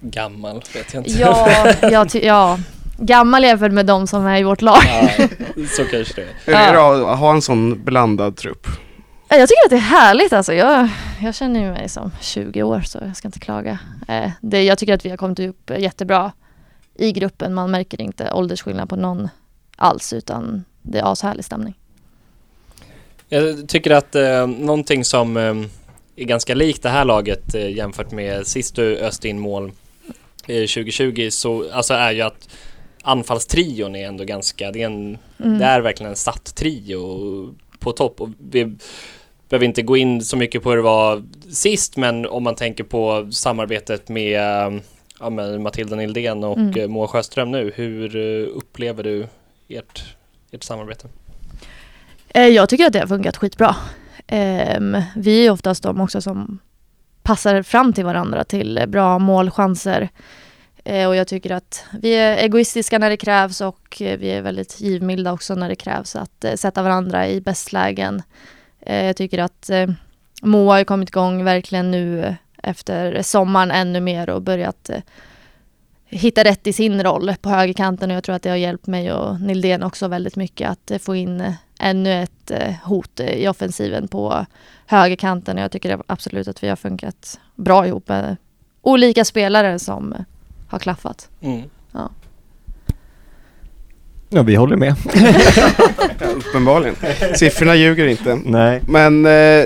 [0.00, 1.20] Gammal vet jag inte.
[1.20, 2.58] Ja, jag ty- ja,
[3.00, 4.82] gammal jämfört med de som är i vårt lag.
[4.86, 5.28] Ja,
[5.76, 6.34] så kanske det är.
[6.44, 8.66] Hur är det att ha en sån blandad trupp?
[9.28, 10.54] Ja, Jag tycker att det är härligt alltså.
[10.54, 10.88] Jag,
[11.22, 13.78] jag känner ju mig som 20 år så jag ska inte klaga.
[14.08, 16.32] Eh, det, jag tycker att vi har kommit upp jättebra
[16.94, 17.54] i gruppen.
[17.54, 19.28] Man märker inte åldersskillnad på någon
[19.76, 21.74] alls utan det är ashärlig stämning.
[23.28, 25.54] Jag tycker att eh, någonting som eh,
[26.16, 29.72] är ganska likt det här laget eh, jämfört med sist du öste in mål
[30.46, 32.48] eh, 2020 så alltså är ju att
[33.02, 35.58] anfallstrion är ändå ganska, det är, en, Mm.
[35.58, 38.76] det är verkligen en satt trio på topp och vi
[39.48, 42.84] behöver inte gå in så mycket på hur det var sist men om man tänker
[42.84, 44.40] på samarbetet med,
[45.20, 46.80] ja, med Matilda Nildén och Mm.
[46.80, 49.26] eh, Moa Sjöström nu, hur eh, upplever du
[49.68, 50.04] ert,
[50.50, 51.08] ert samarbete?
[52.28, 53.76] Eh, Jag tycker att det har funkat skitbra.
[54.26, 56.58] Ehm, Vi är oftast de också som
[57.22, 60.08] passar fram till varandra till bra målchanser.
[60.84, 64.42] Eh, och jag tycker att vi är egoistiska när det krävs och eh, vi är
[64.42, 68.22] väldigt givmilda också när det krävs att eh, sätta varandra i bästlägen.
[68.80, 69.06] lägen.
[69.06, 69.70] Jag tycker att
[70.42, 74.90] Moa har kommit igång verkligen nu efter sommaren ännu mer och börjat
[76.06, 79.12] hitta rätt i sin roll på högerkanten och jag tror att det har hjälpt mig
[79.12, 82.52] och Nildén också väldigt mycket att få in ännu ett
[82.84, 84.46] hot i offensiven på
[84.86, 88.36] högerkanten och jag tycker absolut att vi har funkat bra ihop med
[88.82, 90.14] olika spelare som
[90.70, 91.28] har klaffat.
[91.40, 91.62] Mm.
[94.32, 94.94] Ja, vi håller med.
[96.20, 96.94] Ja, uppenbarligen.
[97.34, 98.40] Siffrorna ljuger inte.
[98.44, 98.82] Nej.
[98.86, 99.64] Men eh,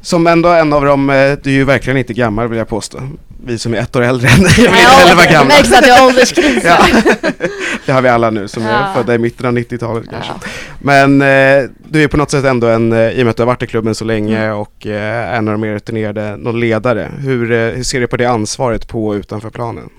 [0.00, 2.98] som ändå en av dem, eh, du är ju verkligen inte gammal vill jag påstå.
[3.44, 5.44] Vi som är ett år äldre än jag vill inte heller vara gamla.
[5.54, 6.64] Men Exakt, jag har ålderskris.
[6.64, 6.86] Ja.
[7.86, 8.92] Det har vi alla nu som är Ja.
[8.94, 10.32] födda i mitten av 90-talet kanske.
[10.42, 10.48] Ja.
[10.80, 13.42] Men eh, du är på något sätt ändå en, eh, i och med att du
[13.42, 14.58] har varit i klubben så länge Mm.
[14.58, 17.10] och eh, en av de mer rutinerade, någon ledare.
[17.18, 19.90] Hur, eh, hur ser du på det ansvaret på och utanför planen?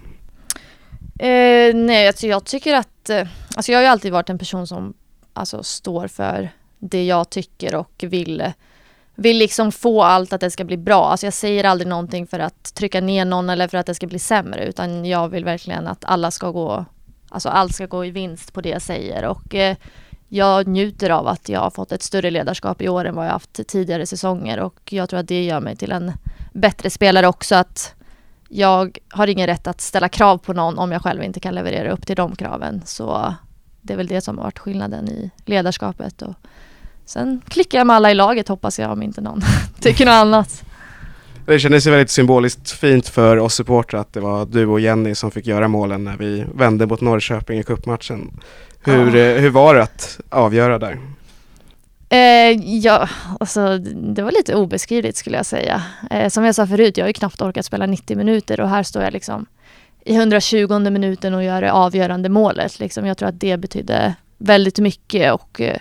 [1.20, 3.10] Eh, nej, alltså jag tycker att...
[3.10, 4.94] Eh, alltså jag har ju alltid varit en person som
[5.34, 8.44] alltså, står för det jag tycker och vill,
[9.20, 11.06] vill liksom få allt att det ska bli bra.
[11.06, 14.08] Alltså jag säger aldrig någonting för att trycka ner någon eller för att det ska
[14.08, 16.86] bli sämre utan jag vill verkligen att alla ska gå...
[17.30, 19.78] Alltså allt ska gå i vinst på det jag säger och eh,
[20.28, 23.32] jag njuter av att jag har fått ett större ledarskap i år än vad jag
[23.32, 26.12] haft tidigare säsonger och jag tror att det gör mig till en
[26.54, 27.96] bättre spelare också att
[28.50, 31.92] jag har ingen rätt att ställa krav på någon om jag själv inte kan leverera
[31.92, 32.82] upp till de kraven.
[32.86, 33.36] Så
[33.82, 36.22] det är väl det som har varit skillnaden i ledarskapet.
[36.22, 36.34] Och
[37.10, 39.42] sen klickar jag med alla i laget hoppas jag om inte någon
[39.80, 40.64] tycker något annat.
[41.46, 45.16] Det kändes ju väldigt symboliskt fint för oss supportrar att det var du och Jenny
[45.16, 48.40] som fick göra målen när vi vände mot Norrköping i cupmatchen.
[48.84, 49.24] Hur, Ja.
[49.36, 51.00] eh, hur var det att avgöra där?
[52.10, 53.78] Eh, ja, alltså
[54.14, 55.82] det var lite obeskrivligt skulle jag säga.
[56.12, 58.84] Eh, som jag sa förut, jag har ju knappt orkat spela 90 minuter och här
[58.84, 59.46] står jag liksom
[60.06, 62.80] i 120 minuten och gör det avgörande målet.
[62.80, 63.06] Liksom.
[63.06, 65.78] Jag tror att det betydde väldigt mycket och eh,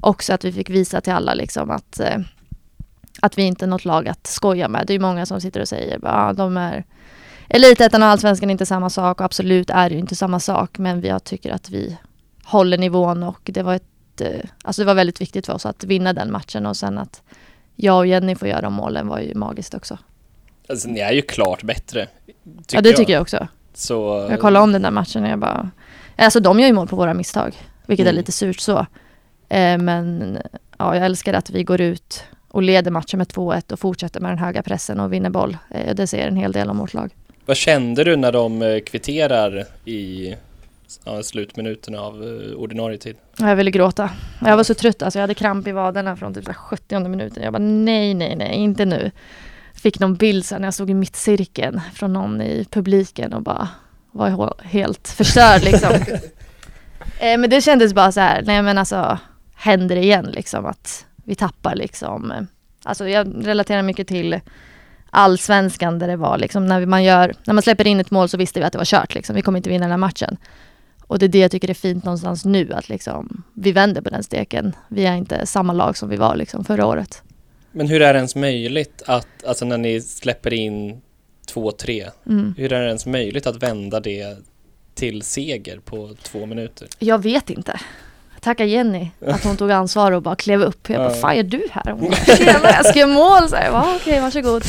[0.00, 2.18] också att vi fick visa till alla liksom att, eh,
[3.22, 4.86] att vi inte är något lag att skoja med.
[4.86, 6.84] Det är ju många som sitter och säger att de är
[7.48, 10.78] Elitettan och Allsvenskan är inte samma sak och absolut är det ju inte samma sak
[10.78, 11.98] men jag tycker att vi
[12.44, 14.28] håller nivån och det var ett eh,
[14.64, 17.22] Alltså det var väldigt viktigt för oss att vinna den matchen och sen att
[17.76, 19.98] jag och Jenny får göra målen var ju magiskt också.
[20.68, 22.06] Alltså, ni är ju klart bättre.
[22.72, 23.48] ja det tycker jag också.
[23.74, 25.70] Så, Jag kollade om den där matchen och jag bara
[26.16, 27.54] Alltså de gör ju mål på våra misstag
[27.86, 28.16] Vilket är Mm.
[28.20, 28.86] lite surt så
[29.78, 30.38] Men
[30.78, 34.30] ja, jag älskar att vi går ut och leder matchen med 2-1 och fortsätter med
[34.30, 35.56] den höga pressen och vinner boll.
[35.70, 37.10] Eh, det säger en hel del om vårt lag.
[37.46, 40.34] Vad kände du när de eh, kvitterar i
[41.04, 43.16] ja, slutminuterna av eh, ordinarie tid?
[43.38, 44.10] Jag ville gråta.
[44.44, 47.08] Jag var så trött, alltså jag hade kramp i vaderna från typ så här 70
[47.08, 47.42] minuten.
[47.42, 49.10] Jag bara nej, nej, nej, inte nu.
[49.74, 53.68] Fick någon bild sen när jag stod i mittcirkeln från någon i publiken och bara
[54.12, 55.92] var helt förstörd liksom.
[57.20, 59.18] eh, men det kändes bara så här, nej men alltså
[59.60, 62.30] händer det igen liksom att vi tappar liksom.
[62.32, 62.42] eh,
[62.84, 64.40] Alltså jag relaterar mycket till
[65.10, 68.36] allsvenskan där det var liksom när man gör, när man släpper in ett mål så
[68.36, 69.36] visste vi att det var kört liksom.
[69.36, 70.36] Vi kommer inte vinna den här matchen.
[71.06, 74.10] Och det är det jag tycker är fint någonstans nu, att liksom, vi vänder på
[74.10, 74.72] den steken.
[74.88, 77.22] Vi är inte samma lag som vi var liksom förra året.
[77.72, 81.00] Men hur är det ens möjligt att, alltså när ni släpper in
[81.54, 82.54] 2-3, Mm.
[82.58, 84.38] hur är det ens möjligt att vända det
[84.94, 86.88] till seger på två minuter?
[86.98, 87.80] Jag vet inte.
[88.40, 90.90] Tacka Jenny att hon tog ansvar och bara klev upp.
[90.90, 91.92] Jag bara, fan gör du här?
[91.92, 93.48] Hon bara, tjena jag ska göra mål.
[93.48, 94.64] Så jag bara, okej varsågod.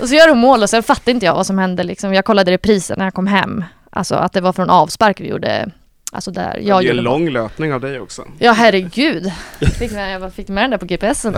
[0.00, 2.14] Och så gör hon mål och sen fattade inte jag vad som hände liksom.
[2.14, 3.64] Jag kollade reprisen när jag kom hem.
[3.90, 5.70] Alltså att det var från avspark vi gjorde.
[6.12, 8.24] Alltså där det jag är ju en lång löpning av dig också.
[8.38, 9.32] Ja herregud.
[9.78, 11.36] Fick med, jag bara fick med den där på GPSen.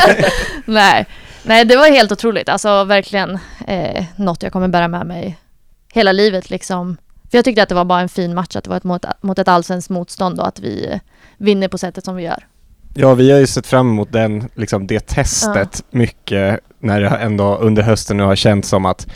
[0.64, 1.06] Nej.
[1.42, 2.48] Nej, det var helt otroligt.
[2.48, 5.38] Alltså verkligen eh, något jag kommer bära med mig
[5.92, 6.96] hela livet liksom.
[7.30, 9.04] För jag tyckte att det var bara en fin match, att det var ett mot,
[9.20, 11.00] mot ett allsvenskt motstånd och att vi
[11.38, 12.46] vinner på sättet som vi gör.
[12.94, 17.56] Ja, vi har ju sett fram emot den, liksom det testet mycket när det ändå
[17.56, 19.06] under hösten nu har känts som att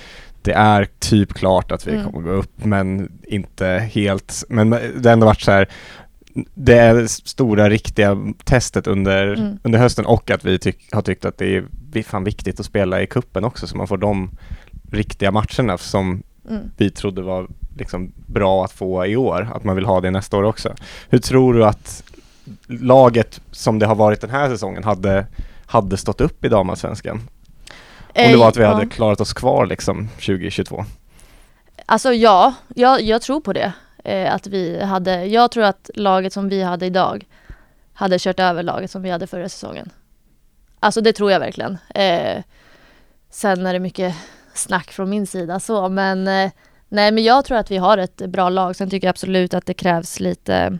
[0.42, 2.04] det är typ klart att vi Mm.
[2.04, 4.44] kommer gå upp men inte helt.
[4.48, 5.68] Men det har ändå varit så här
[6.54, 9.58] det är stora riktiga testet under, Mm.
[9.62, 13.02] under hösten och att vi tyck, har tyckt att det är fan viktigt att spela
[13.02, 14.30] i kuppen också så man får de
[14.90, 16.62] riktiga matcherna som Mm.
[16.76, 17.46] vi trodde var
[17.78, 20.74] liksom bra att få i år, att man vill ha det nästa år också.
[21.08, 22.02] Hur tror du att
[22.66, 25.26] laget som det har varit den här säsongen hade,
[25.66, 27.20] hade stått upp i damallsvenskan?
[28.14, 30.84] Om det var att vi Eh, hade klarat oss kvar liksom 2022.
[31.86, 33.72] Alltså ja, jag, jag tror på det.
[34.04, 37.26] Eh, att vi hade, jag tror att laget som vi hade idag
[37.92, 39.90] hade kört över laget som vi hade förra säsongen.
[40.80, 41.78] Alltså det tror jag verkligen.
[41.94, 42.42] Eh,
[43.30, 44.14] sen är det mycket
[44.54, 46.50] snack från min sida så, men eh,
[46.88, 48.76] nej men jag tror att vi har ett bra lag.
[48.76, 50.78] Sen tycker jag absolut att det krävs lite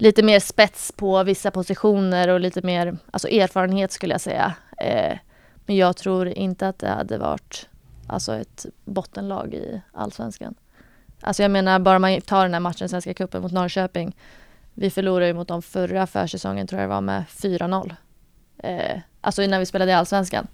[0.00, 4.54] lite mer spets på vissa positioner och lite mer alltså erfarenhet skulle jag säga.
[4.78, 5.18] Eh,
[5.66, 7.68] men jag tror inte att det hade varit
[8.06, 10.54] alltså ett bottenlag i allsvenskan.
[11.20, 14.16] Alltså jag menar bara man tar den här matchen, Svenska cupen mot Norrköping.
[14.74, 17.94] Vi förlorade ju mot dem förra försäsongen tror jag det var med 4-0.
[18.58, 20.46] Eh, alltså innan vi spelade i allsvenskan.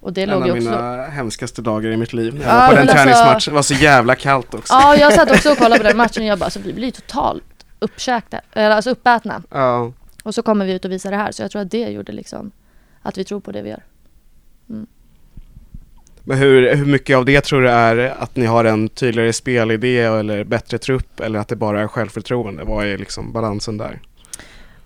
[0.00, 0.70] Och det En låg av också...
[0.70, 2.40] mina hemskaste dagar i mitt liv.
[2.44, 4.72] Jag Ja, var på den alltså- träningsmatchen, det var så jävla kallt också.
[4.74, 6.84] Ja, jag satt också och kollade på den matchen och jag bara, alltså, vi blir
[6.84, 7.42] ju totalt
[7.78, 9.42] uppkäkta, eller alltså uppätna.
[9.50, 9.92] Ja.
[10.22, 12.12] Och så kommer vi ut och visar det här, så jag tror att det gjorde
[12.12, 12.50] liksom
[13.02, 13.82] att vi tror på det vi gör.
[16.24, 20.00] Men hur, hur mycket av det tror du är att ni har en tydligare spelidé
[20.00, 22.64] eller bättre trupp eller att det bara är självförtroende?
[22.64, 24.00] Vad är liksom balansen där?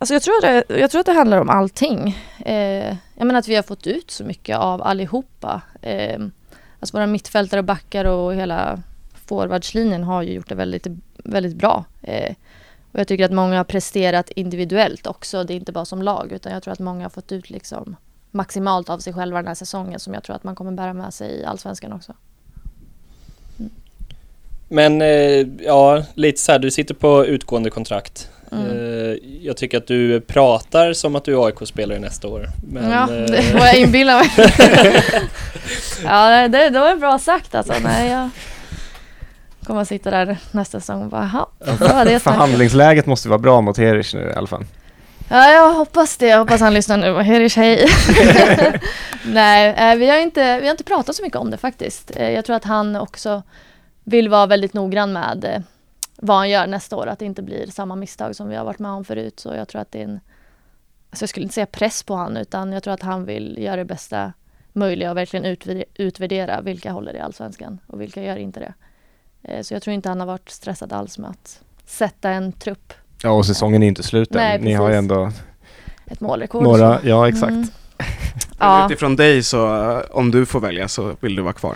[0.05, 2.17] Alltså jag tror, att det, jag tror att det handlar om allting.
[2.45, 5.61] Eh, jag menar att vi har fått ut så mycket av allihopa.
[5.81, 6.21] Eh,
[6.79, 8.81] alltså våra mittfältare och backar och hela
[9.25, 10.87] forwardslinjen har ju gjort det väldigt,
[11.23, 11.85] väldigt bra.
[12.01, 12.35] Eh,
[12.91, 15.43] och jag tycker att många har presterat individuellt också.
[15.43, 17.95] Det är inte bara som lag utan jag tror att många har fått ut liksom
[18.31, 21.13] maximalt av sig själva den här säsongen som jag tror att man kommer bära med
[21.13, 22.13] sig i allsvenskan också.
[23.59, 23.71] Mm.
[24.67, 28.29] Men eh, ja, lite så här, du sitter på utgående kontrakt.
[28.55, 29.11] Mm.
[29.11, 32.49] Eh, Jag tycker att du pratar som att du är AIK-spelare nästa år.
[32.67, 34.29] Men, ja, eh, det var jag inbillar mig.
[36.03, 37.73] ja, det, det var bra sagt alltså.
[37.83, 38.29] Nej, jag
[39.67, 43.61] kommer att sitta där nästa säsong och bara, var det snacket?" Förhandlingsläget måste vara bra
[43.61, 44.65] mot Herish nu i alla fall.
[45.29, 46.27] Ja, jag hoppas det.
[46.27, 47.21] Jag hoppas han lyssnar nu.
[47.21, 47.87] Herish, hej.
[49.25, 52.11] Nej, eh, vi har, inte, vi har inte pratat så mycket om det faktiskt.
[52.19, 53.43] Jag tror att han också
[54.03, 55.63] vill vara väldigt noggrann med
[56.17, 57.07] vad han gör nästa år.
[57.07, 59.39] Att det inte blir samma misstag som vi har varit med om förut.
[59.39, 60.19] Så jag tror att det är en,
[61.09, 63.75] alltså jag skulle inte säga press på han utan jag tror att han vill göra
[63.75, 64.33] det bästa
[64.73, 65.55] möjliga och verkligen
[65.95, 68.73] utvärdera, vilka håller i Allsvenskan och vilka gör inte det.
[69.43, 72.93] Eh, Så jag tror inte han har varit stressad alls med att sätta en trupp,
[73.23, 74.37] Ja, och säsongen är inte slut än.
[74.37, 75.31] Nej, Ni har ju ändå
[76.07, 76.63] ett målrekord.
[76.63, 77.51] några, ja exakt.
[77.51, 77.67] Mm.
[78.59, 78.85] Ja.
[78.85, 81.75] Utifrån dig så, om du får välja så vill du vara kvar.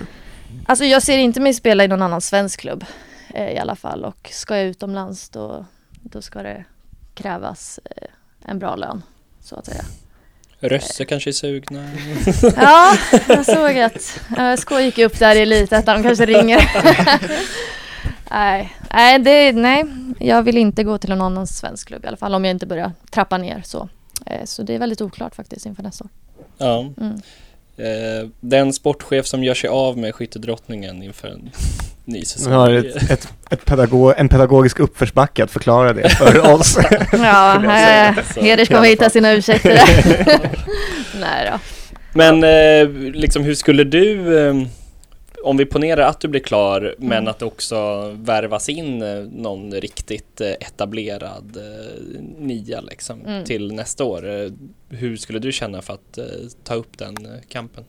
[0.65, 2.85] Alltså jag ser inte mig spela i någon annan svensk klubb
[3.34, 6.65] eh, i alla fall och ska jag utomlands då, då ska det
[7.13, 8.07] krävas eh,
[8.45, 9.03] en bra lön
[9.39, 9.84] så att säga.
[10.59, 11.89] Rösse kanske är sugna.
[12.55, 16.71] Ja, jag såg att ÖSK gick upp där i elitettan, de kanske ringer.
[18.32, 19.86] nej, nej, det, nej,
[20.19, 22.65] jag vill inte gå till någon annan svensk klubb i alla fall om jag inte
[22.65, 23.89] börjar trappa ner så.
[24.25, 26.09] Eh, så det är väldigt oklart faktiskt inför nästa år.
[26.57, 26.80] Ja.
[26.97, 27.21] Mm.
[27.77, 31.51] Eh, Den sportchef som gör sig av med skyttedrottningen inför en
[32.10, 32.53] ny Vi säsong.
[32.53, 36.78] har ett, ett, ett pedagog, en pedagogisk uppförsbacke att förklara det för oss.
[37.12, 39.82] Ja, eh, Heders kommer hitta sina ursäkter
[41.20, 41.60] nej då.
[42.14, 44.55] Men eh, liksom hur skulle du, eh,
[45.43, 47.28] om vi ponerar att du blir klar, men Mm.
[47.28, 53.43] att det också värvas in eh, någon riktigt eh, etablerad eh, nia liksom Mm.
[53.45, 54.30] till nästa år.
[54.30, 54.49] Eh,
[54.89, 56.24] hur skulle du känna för att eh,
[56.64, 57.84] ta upp den eh, kampen?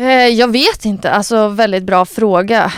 [0.00, 2.72] Eh, jag vet inte, alltså väldigt bra fråga.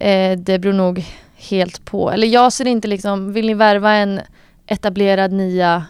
[0.00, 1.04] Eh, det beror nog
[1.36, 2.10] helt på.
[2.10, 4.20] Eller jag ser inte liksom, vill ni värva en
[4.66, 5.86] etablerad nia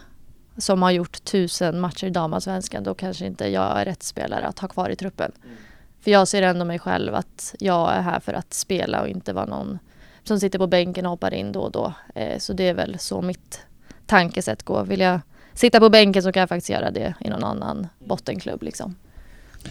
[0.57, 4.59] som har gjort tusen matcher i damallsvenskan då kanske inte jag är rätt spelare att
[4.59, 5.31] ha kvar i truppen.
[6.01, 9.33] För jag ser ändå mig själv att jag är här för att spela och inte
[9.33, 9.79] vara någon
[10.23, 11.93] som sitter på bänken och hoppar in då och då.
[12.15, 13.61] Eh, så det är väl så mitt
[14.05, 14.83] tankesätt går.
[14.83, 15.19] Vill jag
[15.53, 18.95] sitta på bänken så kan jag faktiskt göra det i någon annan bottenklubb liksom.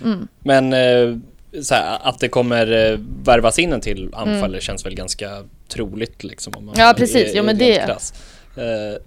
[0.04, 0.28] Mm.
[0.40, 1.16] Men eh,
[1.62, 5.30] så här, att det kommer eh, värvas in en till anfallare känns väl ganska
[5.68, 6.52] troligt liksom.
[6.56, 6.86] Om man Mm.
[6.86, 7.32] Ja, precis.
[7.32, 8.12] är- Jo, men är det- krass.
[8.56, 9.02] Eh,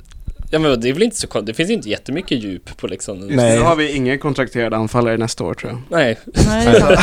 [0.53, 3.55] Ja men det är väl inte så det finns inte jättemycket djup på liksom Nej.
[3.57, 5.82] Nu har vi ingen kontrakterad anfallare nästa år tror jag.
[5.89, 6.17] Nej,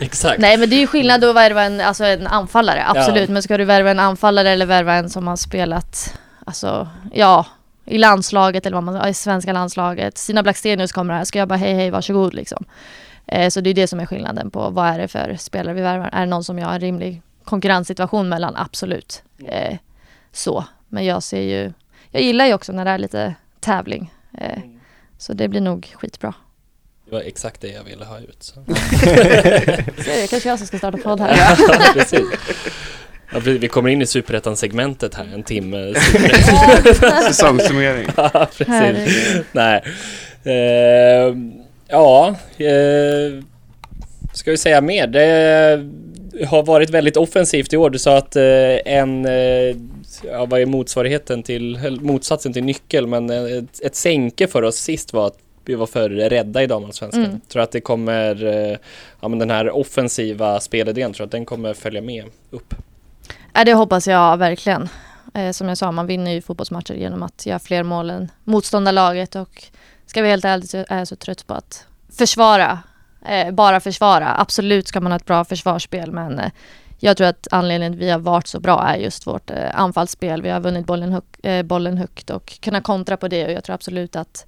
[0.00, 0.38] exakt.
[0.40, 3.28] Nej men det är ju skillnad att värva en, alltså en anfallare, absolut.
[3.28, 3.32] Ja.
[3.32, 6.14] Men ska du värva en anfallare eller värva en som har spelat,
[6.46, 7.46] alltså ja,
[7.86, 10.18] i landslaget eller vad man ja, i svenska landslaget.
[10.18, 12.64] Stina Blackstenius kommer här, ska jag bara hej hej varsågod liksom.
[13.28, 15.80] Eh, så det är det som är skillnaden på vad är det för spelare vi
[15.80, 16.10] värvar.
[16.12, 18.56] Är det någon som jag har en rimlig konkurrenssituation mellan?
[18.56, 19.22] Absolut.
[19.48, 19.76] Eh,
[20.32, 20.64] så.
[20.88, 21.72] Men jag ser ju,
[22.10, 24.12] jag gillar ju också när det är lite tävling.
[24.38, 24.58] Eh,
[25.18, 26.34] så det blir nog skitbra.
[27.04, 28.42] Det var exakt det jag ville ha ut.
[28.42, 28.54] Så.
[29.96, 31.36] Så det kanske jag som ska starta podd här.
[31.36, 32.28] ja, precis.
[33.32, 33.38] Ja.
[33.38, 35.94] Vi kommer in i superettan-segmentet här, en timme.
[37.26, 38.08] Säsongssummering.
[38.16, 38.66] Ja, precis.
[38.68, 39.44] Herregud.
[39.52, 39.82] Nej.
[40.44, 41.34] Eh,
[41.88, 43.44] ja, eh,
[44.32, 45.06] ska vi säga mer?
[45.06, 47.90] Det har varit väldigt offensivt i år.
[47.90, 48.44] Du sa att eh,
[48.84, 49.76] en, eh,
[50.24, 54.76] ja, vad är motsvarigheten till, motsatsen till nyckel, men eh, ett, ett sänke för oss
[54.76, 57.24] sist var att vi var för rädda i damallsvenskan.
[57.24, 57.40] Mm.
[57.40, 58.76] Tror att det kommer, eh,
[59.20, 62.74] ja men den här offensiva spelidén, tror att den kommer följa med upp?
[63.52, 64.88] Ja, det hoppas jag verkligen.
[65.34, 69.36] Eh, som jag sa, man vinner ju fotbollsmatcher genom att göra fler mål än motståndarlaget
[69.36, 69.64] och
[70.08, 71.86] ska vi helt ärligt så är jag så trött på att
[72.18, 72.78] försvara,
[73.26, 74.34] eh, bara försvara.
[74.34, 76.50] Absolut ska man ha ett bra försvarsspel men eh,
[76.98, 79.80] jag tror att anledningen till att vi har varit så bra är just vårt eh,
[79.80, 80.42] anfallsspel.
[80.42, 83.64] Vi har vunnit bollen, hög, eh, bollen högt och kunnat kontra på det och jag
[83.64, 84.46] tror absolut att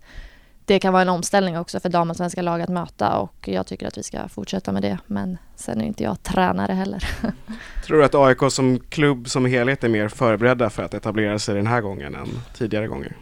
[0.65, 3.99] det kan vara en omställning också för damallsvenska lag att möta och jag tycker att
[3.99, 4.99] vi ska fortsätta med det.
[5.07, 7.09] Men sen är inte jag tränare heller.
[7.87, 11.55] Tror du att AIK som klubb som helhet är mer förberedda för att etablera sig
[11.55, 13.17] den här gången än tidigare gånger?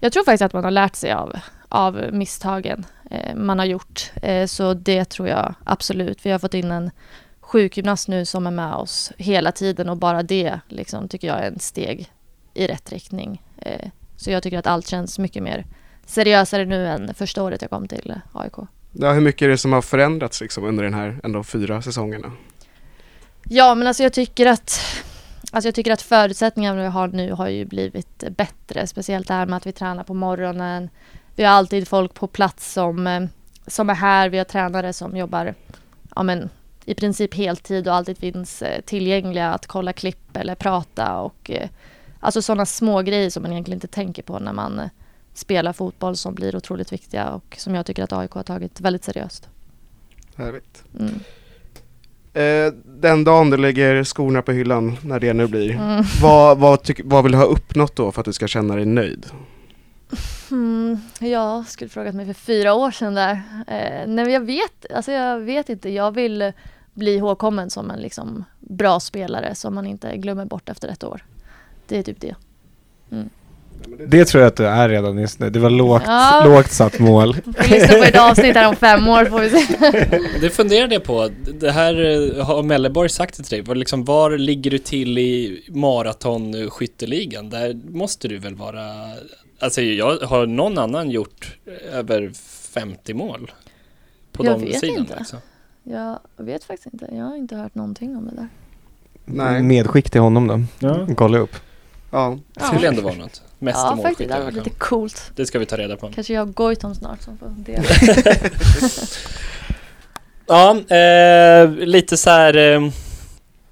[0.00, 1.36] Jag tror faktiskt att man har lärt sig av,
[1.68, 4.12] av misstagen eh, man har gjort.
[4.22, 6.26] Eh, så det tror jag absolut.
[6.26, 6.90] Vi har fått in en
[7.40, 11.46] sjukgymnast nu som är med oss hela tiden och bara det liksom, tycker jag är
[11.46, 12.12] en steg
[12.54, 13.42] i rätt riktning.
[13.58, 15.66] Eh, så jag tycker att allt känns mycket mer
[16.06, 18.52] seriösare nu än första året jag kom till AIK.
[18.92, 22.32] Ja, hur mycket är det som har förändrats liksom under den här ändå fyra säsongerna?
[23.44, 24.80] Ja, men alltså jag tycker att
[25.50, 28.86] Alltså jag tycker att förutsättningarna vi har nu har ju blivit bättre.
[28.86, 30.90] Speciellt det här med att vi tränar på morgonen.
[31.34, 33.22] Vi har alltid folk på plats som, eh,
[33.66, 34.28] som är här.
[34.28, 35.54] Vi har tränare som jobbar
[36.16, 36.50] ja, men,
[36.84, 41.16] i princip heltid och alltid finns eh, tillgängliga att kolla klipp eller prata.
[41.20, 41.68] Och, eh,
[42.20, 44.90] Alltså sådana små grejer som man egentligen inte tänker på när man
[45.34, 49.04] spelar fotboll som blir otroligt viktiga och som jag tycker att AIK har tagit väldigt
[49.04, 49.48] seriöst.
[50.36, 50.84] Härligt.
[50.98, 51.20] Mm.
[52.32, 56.04] Eh, den dagen du lägger skorna på hyllan, när det nu blir, Mm.
[56.22, 58.84] vad, vad, tyck, vad vill du ha uppnått då för att du ska känna dig
[58.86, 59.26] nöjd?
[60.50, 63.32] Mm, jag skulle frågat mig för fyra år sedan där.
[63.66, 65.90] Eh, nej jag vet, alltså jag vet inte.
[65.90, 66.52] Jag vill
[66.94, 71.24] bli ihågkommen som en liksom bra spelare som man inte glömmer bort efter ett år.
[71.86, 72.34] Det är typ det.
[74.06, 75.50] Det tror jag att du är redan just nu.
[75.50, 76.42] Det var lågt, Ja.
[76.44, 77.34] lågt satt mål.
[77.34, 80.18] Får lyssna på ett avsnitt här om fem år får vi se.
[80.40, 81.28] Det funderade jag på.
[81.60, 81.94] Det här
[82.38, 83.60] eh, har Melleborg sagt till dig.
[83.60, 87.50] Var, liksom, var ligger du till i maratonskytteligan?
[87.50, 88.82] Där måste du väl vara...
[89.58, 91.56] Alltså jag har någon annan gjort
[91.92, 92.30] över
[92.74, 93.52] 50 mål?
[94.32, 95.16] På Jag de vet sidan inte.
[95.18, 95.38] Liksom.
[95.82, 97.08] Jag vet faktiskt inte.
[97.12, 98.48] Jag har inte hört någonting om det där.
[99.24, 99.62] Nej.
[99.62, 100.60] Medskick till honom då.
[100.78, 101.06] Ja.
[101.16, 101.56] Kolla upp.
[102.10, 103.42] Ja, Det skulle ändå vara något.
[103.58, 104.30] Mest ja, faktiskt.
[104.30, 104.64] Det målskytte.
[104.64, 105.32] lite coolt.
[105.36, 106.10] Det ska vi ta reda på.
[106.14, 107.82] Kanske jag och Goitom snart som får dela.
[110.46, 112.80] Ja, eh, lite så här eh,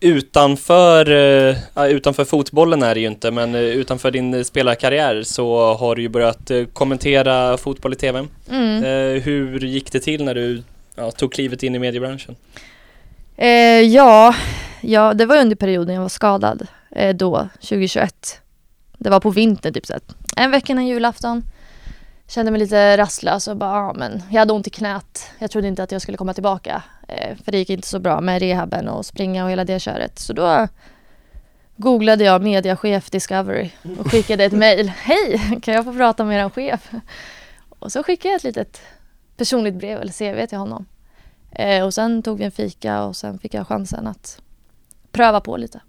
[0.01, 1.11] utanför,
[1.76, 6.03] eh, utanför fotbollen är det ju inte, men eh, utanför din spelarkarriär så har du
[6.03, 8.26] ju börjat eh, kommentera fotboll i TV.
[8.51, 8.84] Mm.
[8.84, 10.62] Eh, hur gick det till när du
[10.95, 12.36] ja, tog klivet in i mediebranschen?
[13.36, 13.49] Eh,
[13.80, 14.34] ja,
[14.81, 18.41] ja, det var under perioden jag var skadad eh, då, 2021.
[18.99, 21.43] Det var på vintern, typ så att en vecka innan julafton.
[22.29, 25.31] Kände mig lite rastlös och bara, ja, men jag hade ont i knät.
[25.39, 26.83] Jag trodde inte att jag skulle komma tillbaka.
[27.09, 30.18] Eh, för det gick inte så bra med rehaben och springa och hela det köret.
[30.18, 30.68] Så då
[31.76, 34.89] googlade jag mediachef Discovery och skickade ett mejl.
[34.97, 36.91] Hej, kan jag få prata med er chef?
[37.68, 38.81] Och så skickade jag ett litet
[39.37, 40.87] personligt brev eller CV till honom.
[41.51, 44.43] Eh, och sen tog vi en fika och sen fick jag chansen att
[45.13, 45.81] pröva på lite.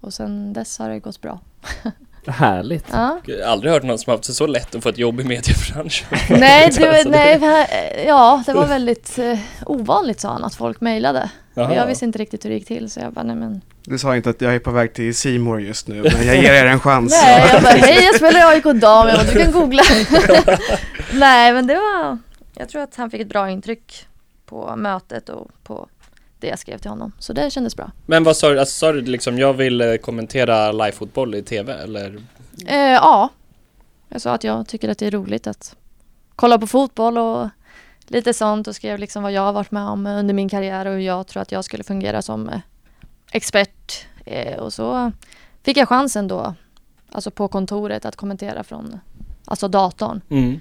[0.00, 1.40] Och sen dess har det gått bra.
[2.26, 2.86] Härligt.
[2.92, 3.20] Ja.
[3.24, 5.24] Jag har aldrig hört någon som haft det så lätt att få ett jobb i
[5.24, 6.08] mediebranschen.
[6.28, 10.80] nej, det, Alltså, nej, eh, ja, det var väldigt eh, ovanligt sa han att folk
[10.80, 11.30] mejlade.
[11.54, 13.60] Jag visste inte riktigt hur det gick till så jag bara, nej men.
[13.82, 16.52] du sa inte att jag är på väg till Simor just nu, men jag ger
[16.52, 17.22] er en chans.
[17.22, 19.82] Nej, jag bara, hej jag spelar AIK dam, jag bara, du kan googla.
[21.12, 22.18] nej, men det var,
[22.54, 24.06] jag tror att han fick ett bra intryck
[24.46, 25.88] på mötet och på
[26.40, 27.12] det jag skrev till honom.
[27.18, 27.90] Så det kändes bra.
[28.06, 31.72] Men vad sa du, alltså, sa du liksom jag vill eh, kommentera live-fotboll i TV
[31.72, 32.18] eller?
[32.66, 33.28] Eh, ja,
[34.08, 35.76] jag sa att jag tycker att det är roligt att
[36.36, 37.48] kolla på fotboll och
[38.06, 40.92] lite sånt och skrev liksom vad jag har varit med om under min karriär och
[40.92, 42.60] hur jag tror att jag skulle fungera som eh,
[43.32, 44.06] expert.
[44.24, 45.12] Eh, och så
[45.62, 46.54] fick jag chansen då,
[47.12, 49.00] alltså på kontoret, att kommentera från
[49.44, 50.20] alltså datorn.
[50.28, 50.60] Mm.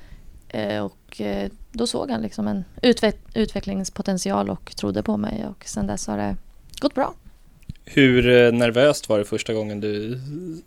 [0.50, 5.64] Eh, och eh, då såg han liksom en utveck- utvecklingspotential och trodde på mig och
[5.66, 6.36] sen dess har det
[6.82, 7.14] gått bra.
[7.86, 10.20] Hur eh, nervöst var det första gången du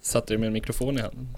[0.02, 1.28] satte dig med en mikrofon i handen?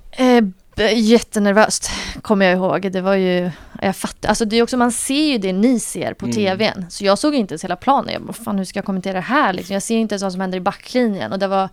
[0.77, 1.91] Eh, jättenervöst
[2.23, 2.93] kommer jag ihåg.
[2.93, 3.51] Det var ju,
[3.83, 6.35] jag fattar, alltså det är också, man ser ju det ni ser på Mm.
[6.37, 6.87] tvn.
[6.91, 8.13] Så jag såg inte ens hela planen.
[8.13, 9.75] Jag bara, fan hur ska jag kommentera det här liksom?
[9.75, 11.33] Jag ser inte ens vad som händer i backlinjen.
[11.33, 11.69] Och det var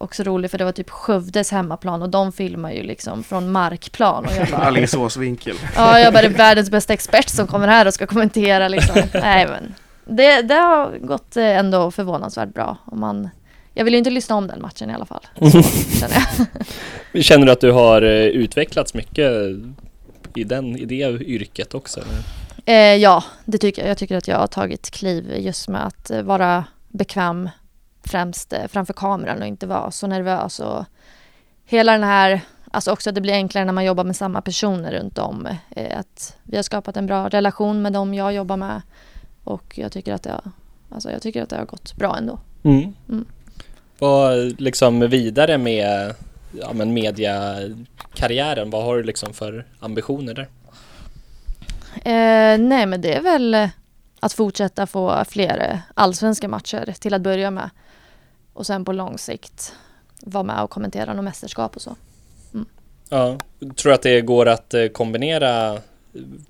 [0.00, 4.24] också roligt för det var typ Skövdes hemmaplan och de filmar ju liksom från markplan.
[4.24, 5.56] Och jag bara, Alingsåsvinkel.
[5.76, 9.02] ja jag bara, det är världens bästa expert som kommer här och ska kommentera liksom.
[9.14, 9.74] Nej men,
[10.16, 12.76] det, det har gått eh, ändå förvånansvärt bra.
[12.84, 13.28] Och man,
[13.74, 15.26] jag vill ju inte lyssna om den matchen i alla fall.
[15.40, 15.62] Så,
[15.98, 16.16] känner
[17.12, 17.24] jag.
[17.24, 19.32] Känner du att du har eh, utvecklats mycket
[20.34, 22.00] i, den, i det yrket också?
[22.64, 23.90] Eh, ja, det tycker jag.
[23.90, 27.48] Jag tycker att jag har tagit kliv just med att eh, vara bekväm
[28.08, 30.84] främst eh, framför kameran och inte vara så nervös och
[31.64, 32.40] hela den här,
[32.70, 35.48] alltså också att det blir enklare när man jobbar med samma personer runt om.
[35.70, 38.82] Eh, att vi har skapat en bra relation med dem jag jobbar med
[39.44, 40.50] och jag tycker att det har,
[40.90, 42.38] alltså jag tycker att det har gått bra ändå.
[42.62, 42.94] Mm.
[43.08, 43.24] Mm.
[43.98, 46.14] Vad liksom vidare med
[46.52, 50.48] ja, men mediakarriären, vad har du liksom för ambitioner där?
[51.94, 53.68] Eh, nej men det är väl
[54.20, 57.70] att fortsätta få fler allsvenska matcher till att börja med.
[58.58, 59.74] Och sen på lång sikt
[60.20, 61.96] vara med och kommentera något mästerskap och så.
[63.08, 65.78] Ja, tror du att det går att eh, kombinera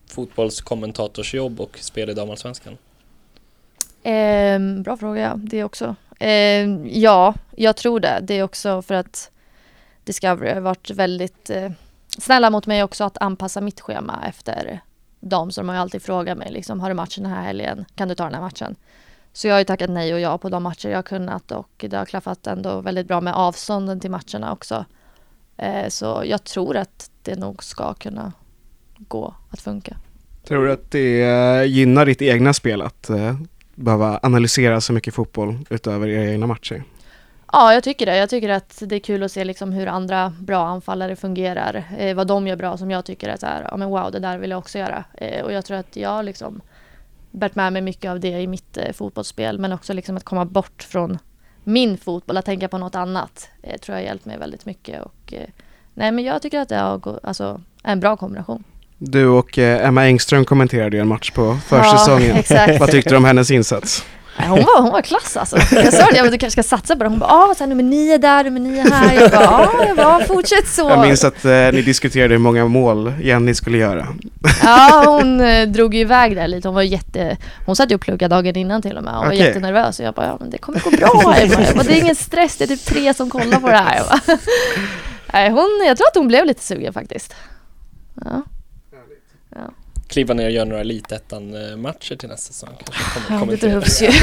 [0.06, 2.78] fotbollskommentatorsjobb och spel i damallsvenskan?
[4.02, 5.36] Eh, bra fråga.
[5.36, 5.96] Det också.
[6.18, 8.18] Eh, ja, jag tror det.
[8.22, 9.30] Det är också för att
[10.04, 11.70] Discovery har varit väldigt eh,
[12.18, 14.80] snälla mot mig också att anpassa mitt schema efter
[15.20, 15.50] dem.
[15.50, 17.84] Så de har ju alltid frågat mig liksom, har du matchen den här helgen?
[17.94, 18.76] Kan du ta den här matchen?
[19.32, 21.84] Så jag har ju tackat nej och ja på de matcher jag har kunnat och
[21.88, 24.84] det har klaffat ändå väldigt bra med avstånden till matcherna också.
[25.56, 28.32] Eh, så jag tror att det nog ska kunna
[28.98, 29.96] gå att funka.
[30.44, 33.36] Tror du att det gynnar ditt egna spel att eh,
[33.74, 36.82] behöva analysera så mycket fotboll utöver era egna matcher?
[37.52, 38.16] Ja, jag tycker det.
[38.16, 41.84] Jag tycker att det är kul att se liksom hur andra bra anfallare fungerar.
[41.98, 44.18] Eh, vad de gör bra som jag tycker är så här, ja men wow, det
[44.18, 45.04] där vill jag också göra.
[45.44, 46.60] Och jag tror att jag liksom
[47.30, 50.44] bärt med mig mycket av det i mitt eh, fotbollsspel, men också liksom att komma
[50.44, 51.18] bort från
[51.64, 55.02] min fotboll, att tänka på något annat, eh, tror jag har hjälpt mig väldigt mycket.
[55.02, 55.48] Och, eh,
[55.94, 58.64] nej, men jag tycker att det gå- alltså, är en bra kombination.
[58.98, 62.28] Du och Emma Engström kommenterade ju en match på försäsongen.
[62.28, 62.80] Ja, exakt.
[62.80, 64.04] Vad tyckte du om hennes insats?
[64.38, 65.56] Nej, hon, var, hon var klass alltså.
[65.56, 67.10] Jag sa det, jag bara, du kanske ska satsa på det.
[67.10, 69.14] Hon bara, ah, så här, nummer nio där, nummer nio här.
[69.20, 70.88] Jag bara, ja, jag bara, fortsätt så.
[70.88, 74.06] Jag minns att eh, ni diskuterade hur många mål Jenny skulle göra.
[74.62, 76.68] Ja, hon eh, drog ju iväg där lite.
[76.68, 77.36] Hon var jätte...
[77.66, 79.14] Hon satt ju och pluggade dagen innan till och med.
[79.14, 79.98] Hon var jättenervös.
[79.98, 81.10] Och jag bara, ja men det kommer gå bra.
[81.14, 83.68] Jag bara, jag bara, det är ingen stress, det är typ tre som kollar på
[83.68, 83.96] det här.
[83.96, 87.34] Jag, bara, hon, jag tror att hon blev lite sugen faktiskt.
[88.24, 88.42] Ja.
[90.08, 92.70] Kliva ner och göra några Elitettan-matcher till nästa säsong.
[93.28, 94.10] Kommer Ja, det behövs ju.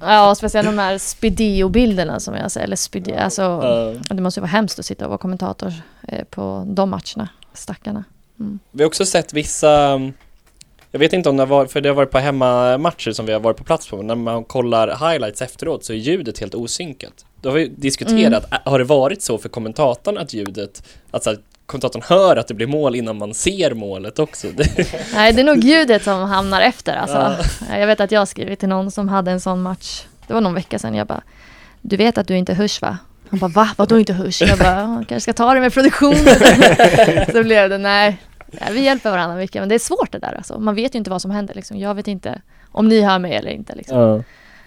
[0.00, 2.64] Ja, speciellt de här Spideo-bilderna som jag säger.
[2.66, 4.14] Eller Spideo, alltså, Ja.
[4.14, 5.72] det måste ju vara hemskt att sitta och vara kommentator
[6.08, 7.28] eh, på de matcherna.
[7.52, 8.04] Stackarna.
[8.70, 10.00] Vi har också sett vissa
[10.90, 13.32] jag vet inte om det har varit, för det har varit på hemmamatcher som vi
[13.32, 16.54] har varit på plats på, men när man kollar highlights efteråt så är ljudet helt
[16.54, 17.26] osynkat.
[17.40, 21.26] Då har vi diskuterat, ä- har det varit så för kommentatorn att ljudet, att
[21.66, 24.46] kommentatorn hör att det blir mål innan man ser målet också?
[24.56, 27.36] Det, Nej, det är nog ljudet som hamnar efter alltså.
[27.70, 27.78] Ja.
[27.78, 30.02] Jag vet att jag har skrivit till någon som hade en sån match.
[30.26, 30.94] Det var någon vecka sedan.
[30.94, 31.22] Jag bara,
[31.80, 32.98] du vet att du inte hörs va?
[33.30, 33.70] Han bara, va?
[33.76, 34.42] Vadå inte hörs?
[34.42, 36.34] Jag bara, "Ja, kanske ska ta det med produktionen.
[37.32, 38.18] Så blev det, nej.
[38.50, 40.58] Ja, vi hjälper varandra mycket, men det är svårt det där alltså.
[40.58, 41.78] Man vet ju inte vad som händer liksom.
[41.78, 43.98] Jag vet inte om ni hör mig eller inte liksom.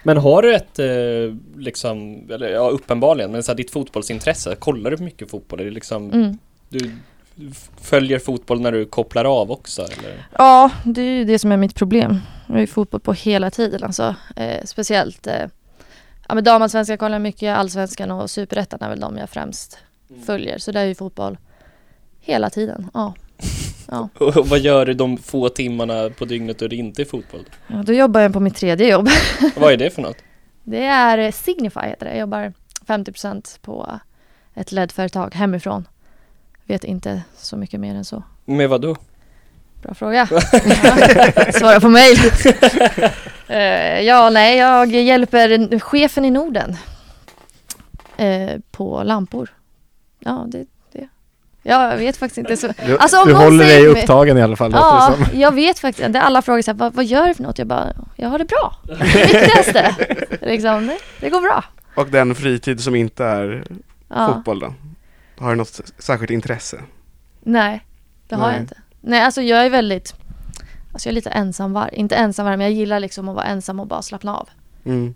[0.02, 4.90] Men har du ett, eh, liksom, eller ja uppenbarligen, men så här, ditt fotbollsintresse, kollar
[4.90, 5.60] du mycket fotboll?
[5.60, 6.38] Är det liksom, Mm.
[6.68, 6.90] du
[7.80, 10.26] följer fotboll när du kopplar av också eller?
[10.38, 12.18] Ja, det är ju det som är mitt problem.
[12.46, 14.14] Jag har ju fotboll på hela tiden alltså.
[14.36, 15.46] Eh, speciellt eh,
[16.28, 19.78] ja, men damallsvenskan kollar jag mycket, allsvenskan och superettan är väl de jag främst
[20.26, 20.58] följer.
[20.58, 21.38] Så det är ju fotboll
[22.20, 22.90] hela tiden.
[22.94, 23.14] Ja.
[23.90, 24.08] Ja.
[24.20, 27.44] Och vad gör du de få timmarna på dygnet då det inte är fotboll?
[27.66, 29.08] ja, då jobbar jag på mitt tredje jobb.
[29.56, 30.16] Vad är det för något?
[30.64, 32.10] Det är eh, Signify heter det.
[32.10, 32.52] Jag jobbar
[32.86, 34.00] 50% på
[34.54, 35.88] ett LED-företag hemifrån.
[36.66, 38.22] Vet inte så mycket mer än så.
[38.44, 38.96] Med vad då?
[39.82, 40.26] Bra fråga.
[41.52, 42.16] Svara på mail.
[43.48, 46.76] Eh, ja, nej, jag hjälper chefen i Norden
[48.16, 49.50] eh, på lampor.
[50.18, 50.66] Ja, det.
[51.62, 52.68] Ja, jag vet faktiskt inte så.
[52.86, 56.16] Du, Alltså, om du håller dig upptagen i alla fall Ja, jag vet faktiskt.
[56.16, 57.58] Alla frågar så här, vad, vad gör du för något?
[57.58, 58.74] Jag bara, jag har det bra.
[58.86, 59.96] Det viktigaste.
[60.40, 61.64] liksom, det, det går bra.
[61.94, 63.64] Och den fritid som inte är
[64.08, 64.26] Ja.
[64.34, 64.74] fotboll då?
[65.38, 66.82] Har du något särskilt intresse?
[67.40, 67.86] Nej,
[68.28, 68.52] det har Nej.
[68.54, 68.76] jag inte.
[69.00, 70.14] Nej, alltså jag är väldigt,
[70.92, 71.90] alltså jag är lite ensamvarg.
[71.92, 74.48] Inte ensamvarg, men jag gillar liksom att vara ensam och bara slappna av.
[74.84, 75.14] Mm.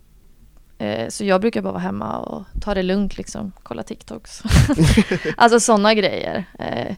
[0.78, 4.42] Eh, så jag brukar bara vara hemma och ta det lugnt liksom, kolla TikToks.
[5.36, 6.44] alltså sådana grejer.
[6.58, 6.94] Eh,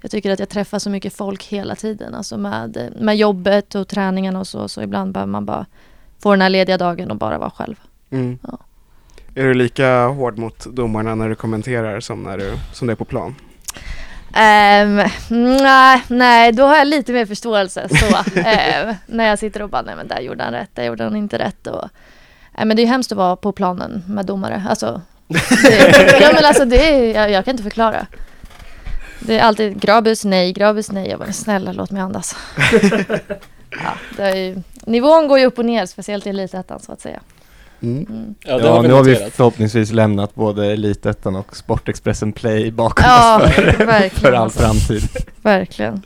[0.00, 3.88] jag tycker att jag träffar så mycket folk hela tiden, alltså med, med jobbet och
[3.88, 5.66] träningarna och så, så ibland behöver man bara
[6.18, 7.76] få den här lediga dagen och bara vara själv.
[8.10, 8.38] Mm.
[8.42, 8.58] Ja.
[9.34, 12.96] Är du lika hård mot domarna när du kommenterar som när du, som det är
[12.96, 13.34] på plan?
[14.34, 14.96] Ehm,
[15.62, 18.16] nej, nej, då har jag lite mer förståelse så.
[18.40, 21.16] Ehm, när jag sitter och bara, nej men där gjorde han rätt, där gjorde han
[21.16, 21.66] inte rätt.
[21.66, 21.88] Och,
[22.60, 24.62] nej, men det är hemskt att vara på planen med domare.
[24.68, 28.06] Alltså, det, ja, men alltså det är, jag, jag kan inte förklara.
[29.20, 31.08] Det är alltid Grabus nej, Grabus nej.
[31.08, 32.36] Jag bara, snälla låt mig andas.
[33.70, 37.00] ja, det är ju, nivån går ju upp och ner, speciellt i elitettan så att
[37.00, 37.20] säga.
[37.82, 38.06] Mm.
[38.10, 38.34] Mm.
[38.44, 43.04] Ja, det Ja, har nu har vi förhoppningsvis lämnat både Elitettan och Sportexpressen Play bakom
[43.08, 45.02] Ja, oss för, för all framtid.
[45.42, 46.02] Verkligen.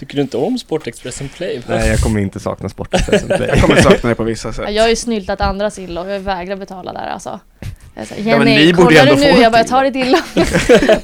[0.00, 1.62] Tycker du inte om Sportexpressen Play?
[1.68, 3.48] Nej, jag kommer inte sakna Sportexpressen Play.
[3.48, 4.64] Jag kommer sakna det på vissa sätt.
[4.64, 7.40] Ja, Jag har ju snyltat andras inlogg och jag vägrar betala där alltså.
[7.94, 9.30] Jag sa, Ja, men Jenny, ni borde kollar ändå du få nu?
[9.32, 10.22] ett Jag bara, jag tar ditt inlogg.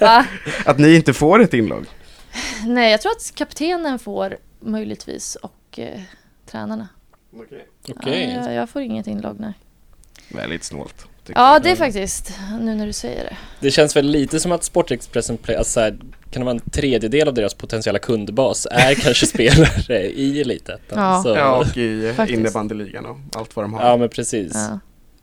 [0.64, 1.86] Att ni inte får ett inlogg?
[2.66, 6.00] Nej, jag tror att kaptenen får möjligtvis och eh,
[6.50, 6.88] tränarna.
[7.88, 8.32] Okej.
[8.36, 9.52] Ja, jag, jag får inget inlogg, nej.
[10.28, 11.06] Väldigt snålt.
[11.26, 11.62] Ja, jag.
[11.62, 13.36] det är faktiskt, nu när du säger det.
[13.60, 15.96] Det känns väl lite som att Sportexpressen Play, alltså här,
[16.36, 20.98] kan det vara en tredjedel av deras potentiella kundbas är kanske spelare i Elitettan.
[20.98, 21.22] Ja.
[21.22, 23.88] Så, Ja, och i innebandyligan och allt vad de har.
[23.88, 24.52] ja men precis.
[24.54, 24.78] Ja.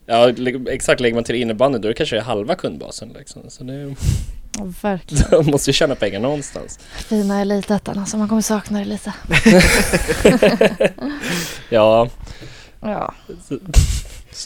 [0.06, 0.34] Ja,
[0.70, 1.02] exakt.
[1.02, 3.42] Lägger man till innebandy då är det kanske halva kundbasen liksom.
[3.48, 3.96] Så det,
[4.58, 5.24] Ja, verkligen.
[5.32, 6.80] de måste ju tjäna pengar någonstans.
[6.96, 9.14] Fina elitettan, alltså man kommer sakna det lite.
[11.70, 12.10] Ja,
[12.82, 13.14] Ja.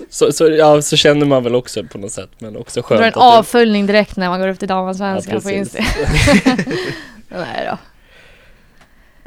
[0.10, 2.30] Så, så, ja, så känner man väl också på något sätt.
[2.40, 5.34] Men också skönt Drar en att det- avföljning direkt när man går upp till damallsvenskan
[5.34, 5.76] Ja, på precis.
[5.76, 5.84] Insta.
[7.30, 7.78] nej då.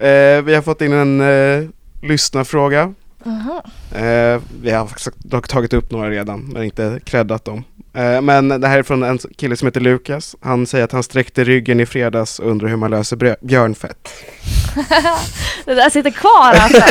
[0.07, 1.69] Eh, vi har fått in en eh,
[2.03, 2.95] lyssnarfråga
[3.25, 7.65] Eh, vi har faktiskt dock tagit upp några redan, men inte creddat dem.
[7.95, 10.37] Eh, men det här är från en kille som heter Lukas.
[10.41, 14.09] Han säger att han sträckte ryggen i fredags och undrar hur man löser björnfett.
[15.65, 16.83] det där sitter kvar alltså.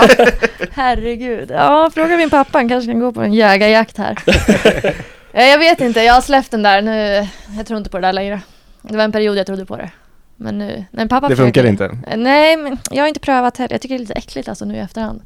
[0.72, 1.52] Herregud.
[1.52, 4.18] Ja, fråga min pappa, han kanske kan gå på en jägarjakt här.
[5.34, 7.28] Eh, jag vet inte, jag har släppt den där nu.
[7.58, 8.42] Jag tror inte på det där längre.
[8.82, 9.90] Det var en period jag trodde på det.
[10.36, 11.70] Men nu, nej pappa Det funkar försöker.
[11.94, 12.12] inte.
[12.12, 13.74] Eh, Nej, men jag har inte prövat heller.
[13.74, 15.22] Jag tycker det är lite äckligt alltså nu i efterhand.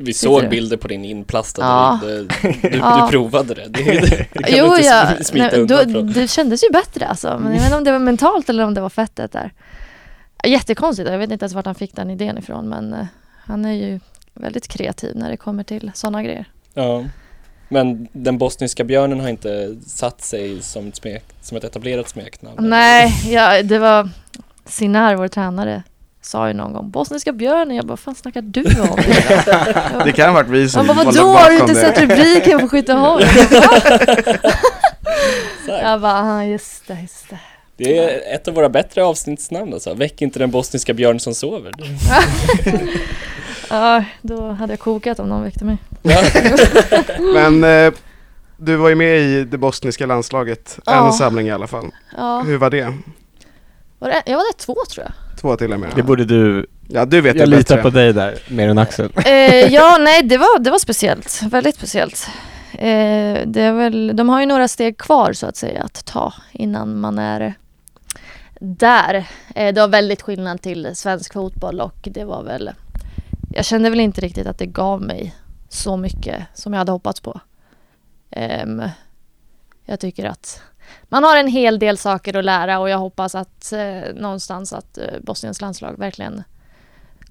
[0.00, 0.40] Vi Sitter du?
[0.42, 1.98] såg bilder på din inplastade Ja.
[2.02, 2.26] Du,
[2.70, 3.02] du, Ja.
[3.04, 3.68] du provade det.
[3.68, 6.70] Det, det, kan jo, du inte ja, sm- smita nej, undan då, det kändes ju
[6.72, 7.38] bättre alltså.
[7.38, 9.52] Men jag vet inte om det var mentalt eller om det var fettet där.
[10.46, 13.06] Jättekonstigt, jag vet inte ens vart han fick den idén ifrån men eh,
[13.44, 14.00] han är ju
[14.34, 16.44] väldigt kreativ när det kommer till sådana grejer.
[16.74, 17.04] Ja.
[17.68, 22.56] Men den bosniska björnen har inte satt sig som ett, smek, som ett etablerat smeknamn?
[22.68, 24.08] Nej, ja, det var
[24.64, 25.82] Sinar, vår tränare,
[26.22, 28.98] sa ju någon gång Bosniska björnen, jag bara, vad fan snackar du om?
[30.04, 31.80] Det kan ha varit vi som Han bara, var vadå har du inte det.
[31.80, 33.24] sett rubriken på Skytteholm?
[35.66, 37.38] Jag bara, "Ah, just det, just det.
[37.76, 39.94] Det är ett av våra bättre avsnittsnamn alltså.
[39.94, 41.72] Väck inte den bosniska björn som sover.
[43.70, 45.76] Ja, då hade jag kokat om någon väckte mig.
[47.34, 47.92] Men eh,
[48.56, 51.06] du var ju med i det bosniska landslaget, Ja.
[51.06, 51.90] en samling i alla fall.
[52.16, 52.94] Ja, Hur var det?
[53.98, 55.12] var det, jag var där två tror jag.
[55.40, 55.92] Två till och med.
[55.96, 57.90] Det borde du, Ja, du vet jag det litar bättre.
[57.90, 59.12] på dig där, mer än Axel.
[59.26, 61.42] Eh, ja, nej, det var, det var speciellt.
[61.42, 62.28] Väldigt speciellt.
[62.72, 66.32] Eh, det är väl, de har ju några steg kvar så att säga att ta
[66.52, 67.54] innan man är
[68.60, 69.14] där.
[69.54, 72.70] Eh, det var väldigt skillnad till svensk fotboll och det var väl...
[73.52, 75.34] Jag kände väl inte riktigt att det gav mig
[75.68, 77.40] så mycket som jag hade hoppats på.
[78.30, 78.82] Ehm,
[79.84, 80.62] jag tycker att
[81.08, 84.98] man har en hel del saker att lära och jag hoppas att eh, någonstans att
[84.98, 86.42] eh, Bosniens landslag verkligen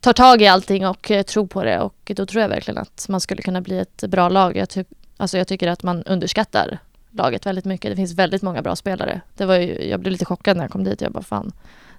[0.01, 3.05] tar tag i allting och eh, tror på det och då tror jag verkligen att
[3.10, 4.58] man skulle kunna bli ett bra lag.
[4.58, 4.84] Jag, ty-
[5.18, 6.80] alltså jag tycker att man underskattar
[7.12, 7.91] laget väldigt mycket.
[7.91, 9.22] Det finns väldigt många bra spelare.
[9.38, 11.01] Det var ju, jag blev lite chockad när jag kom dit.
[11.01, 11.51] Jag bara fan,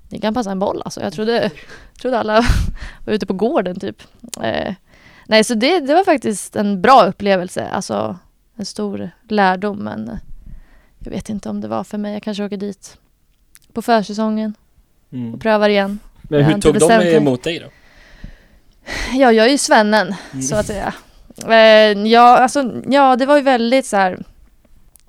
[0.08, 1.00] ni kan passa en boll alltså.
[1.00, 1.50] Jag trodde,
[2.00, 2.34] trodde alla
[3.06, 4.02] var ute på gården typ.
[4.42, 4.74] Eh,
[5.26, 7.68] nej, så det, det var faktiskt en bra upplevelse.
[7.68, 8.18] Alltså
[8.56, 10.16] en stor lärdom men eh,
[10.98, 12.12] jag vet inte om det var för mig.
[12.12, 12.98] Jag kanske åker dit
[13.72, 14.54] på försäsongen
[15.12, 15.34] Mm.
[15.34, 15.98] och prövar igen.
[16.22, 17.66] Men hur tog de emot dig då?
[19.14, 20.42] Ja, jag är ju svennen Mm.
[20.42, 20.94] så att säga.
[21.46, 24.24] Eh, ja, alltså, ja, det var ju väldigt så här.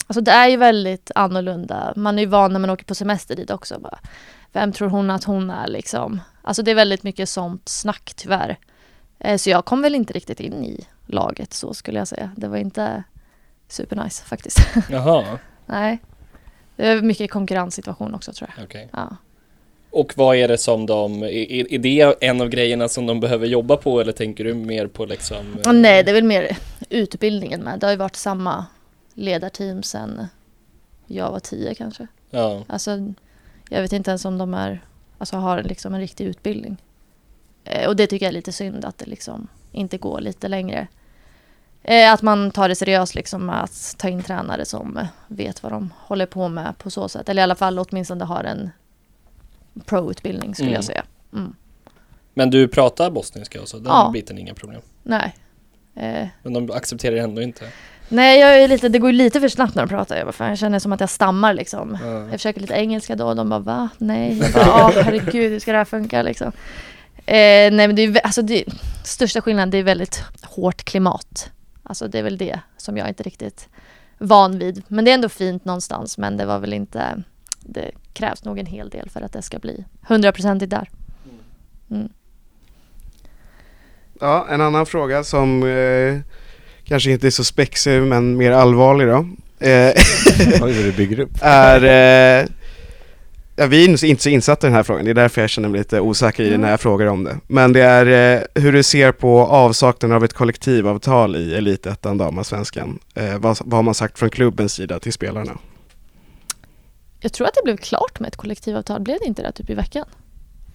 [0.08, 1.94] Alltså det är ju väldigt annorlunda.
[1.96, 3.80] Man är ju van när man åker på semester dit också.
[3.80, 4.00] Bara,
[4.54, 6.22] vem tror hon att hon är liksom?
[6.42, 8.58] Alltså det är väldigt mycket sånt snack tyvärr.
[9.20, 12.32] Eh, så jag kom väl inte riktigt in i laget så skulle jag säga.
[12.36, 13.04] Det var inte
[13.68, 14.60] supernice faktiskt.
[14.90, 15.26] Jaha,
[15.70, 15.99] Nej.
[16.76, 18.65] Det är mycket konkurrenssituation också tror jag.
[18.65, 18.89] okej.
[18.93, 19.15] Ja.
[19.91, 23.47] Och vad är det som de, är, är det en av grejerna som de behöver
[23.47, 25.57] jobba på eller tänker du mer på liksom?
[25.74, 26.57] Nej, det är väl mer
[26.89, 27.80] utbildningen med.
[27.80, 28.65] Det har ju varit samma
[29.13, 30.28] ledarteam sen
[31.05, 32.07] jag var tio kanske.
[32.30, 33.13] Ja, Alltså,
[33.70, 34.82] jag vet inte ens om de är,
[35.17, 36.78] alltså har liksom en riktig utbildning.
[37.63, 40.88] Eh, och det tycker jag är lite synd att det liksom inte går lite längre.
[41.84, 45.94] Eh, att man tar det seriöst liksom att ta in tränare som vet vad de
[45.98, 47.30] håller på med på så sätt.
[47.30, 48.70] Eller i alla fall åtminstone har en
[49.86, 50.76] pro-utbildning skulle Mm.
[50.76, 51.04] jag säga.
[51.34, 51.56] Mm.
[52.34, 54.10] men du pratar bosniska och så, den Ja.
[54.14, 54.82] biten är inga problem.
[55.04, 55.36] Nej.
[55.96, 57.66] Eh, Men de accepterar det ändå inte.
[58.10, 60.18] nej, jag är lite, det går lite för snabbt när de pratar.
[60.18, 61.98] Jag, bara, jag känner som att jag stammar liksom.
[62.04, 62.08] Ja.
[62.20, 63.90] Jag försöker lite engelska då och de bara va?
[63.98, 64.38] Nej.
[64.42, 66.48] Jag bara, "Ja, herregud hur ska det här funka liksom?
[67.18, 68.64] Eh, nej men det är alltså det,
[69.06, 71.52] största skillnaden det är väldigt hårt klimat.
[71.90, 73.70] Alltså det är väl det som jag inte riktigt
[74.18, 74.84] van vid.
[74.88, 77.24] Men det är ändå fint någonstans men det var väl inte,
[77.60, 80.90] det krävs nog en hel del för att det ska bli hundraprocentigt där.
[81.92, 82.10] Mm.
[84.20, 86.20] Ja, en annan fråga som eh,
[86.84, 89.28] kanske inte är så spexig men mer allvarlig då.
[89.68, 89.90] Eh,
[90.38, 91.32] Oj, vad du bygger upp.
[91.42, 91.84] är,
[92.42, 92.48] eh,
[93.60, 95.70] ja, vi är inte så insatta i den här frågan, det är därför jag känner
[95.70, 96.62] mig lite osäker i Mm.
[96.62, 97.38] när jag frågar om det.
[97.47, 102.99] Men det är eh, hur du ser på avsaknaden av ett kollektivavtal i Elitettan damallsvenskan.
[103.16, 105.57] Eh, vad, vad har man sagt från klubbens sida till spelarna?
[107.20, 109.74] Jag tror att det blev klart med ett kollektivavtal, blev det inte det typ i
[109.74, 110.05] veckan?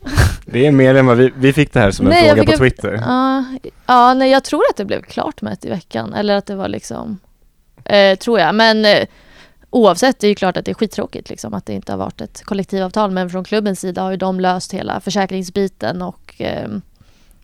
[0.47, 2.59] Det är mer än vad vi, vi fick det här som en Nej, fråga på
[2.59, 2.93] Twitter.
[3.07, 3.45] Ja,
[3.87, 6.15] ja, nej jag tror att det blev klart med ett i veckan.
[6.15, 7.19] Eller att det var liksom,
[7.85, 8.55] eh, tror jag.
[8.55, 9.07] Men eh,
[9.75, 12.21] oavsett, det är ju klart att det är skittråkigt liksom att det inte har varit
[12.21, 13.11] ett kollektivavtal.
[13.11, 16.69] Men från klubbens sida har ju de löst hela försäkringsbiten och eh,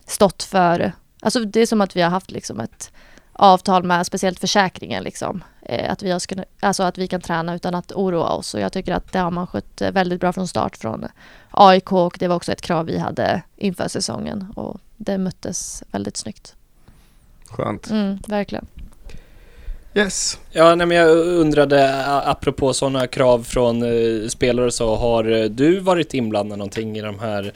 [0.06, 2.92] stått för, alltså det är som att vi har haft liksom ett
[3.32, 5.44] avtal med speciellt försäkringen liksom.
[5.62, 6.20] Eh, att, vi har
[6.60, 9.30] alltså att vi kan träna utan att oroa oss och jag tycker att det har
[9.30, 11.06] man skött väldigt bra från start från
[11.50, 16.16] AIK och det var också ett krav vi hade inför säsongen och det möttes väldigt
[16.16, 16.54] snyggt.
[17.48, 17.90] Skönt.
[17.90, 18.66] Mm, verkligen.
[19.94, 20.38] Yes.
[20.50, 25.80] Ja, nej, men jag undrade apropå sådana krav från eh, spelare så, har eh, du
[25.80, 27.52] varit inblandad någonting i de här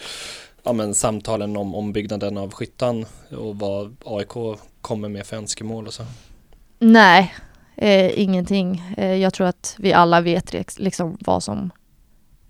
[0.63, 5.95] ja, men, samtalen om ombyggnaden av skyttan och vad AIK kommer med för önskemål och
[5.95, 6.03] så?
[6.79, 7.35] Nej,
[7.77, 8.83] eh, ingenting.
[8.97, 11.71] Eh, jag tror att vi alla vet liksom vad som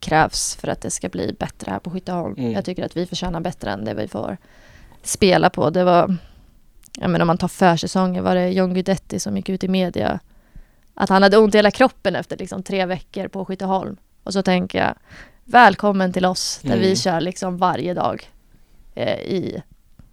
[0.00, 2.34] krävs för att det ska bli bättre här på Skytteholm.
[2.38, 2.52] Mm.
[2.52, 4.36] Jag tycker att vi förtjänar bättre än det vi får
[5.02, 5.70] spela på.
[5.70, 6.16] Det var,
[7.00, 10.20] jag menar om man tar försäsongen var det John Guidetti som gick ut i media
[10.94, 13.96] att han hade ont i hela kroppen efter liksom tre veckor på Skytteholm.
[14.22, 14.94] Och så tänker jag,
[15.44, 16.80] välkommen till oss där Mm.
[16.80, 18.30] vi kör liksom varje dag
[18.94, 19.62] eh, i,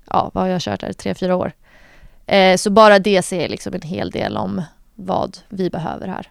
[0.09, 1.51] ja vad har jag kört där, tre, fyra år.
[2.25, 4.61] Eh, så bara det säger liksom en hel del om
[4.95, 6.27] vad vi behöver här.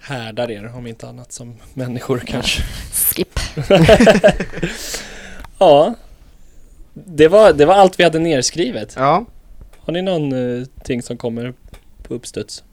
[0.00, 2.62] Härdar er om inte annat som människor kanske.
[2.92, 3.38] Skip.
[5.58, 5.94] Ja,
[7.04, 8.94] det var, det var allt vi hade nerskrivet.
[8.98, 9.24] Ja.
[9.80, 11.54] Har ni någonting som kommer
[12.02, 12.64] på uppstuds?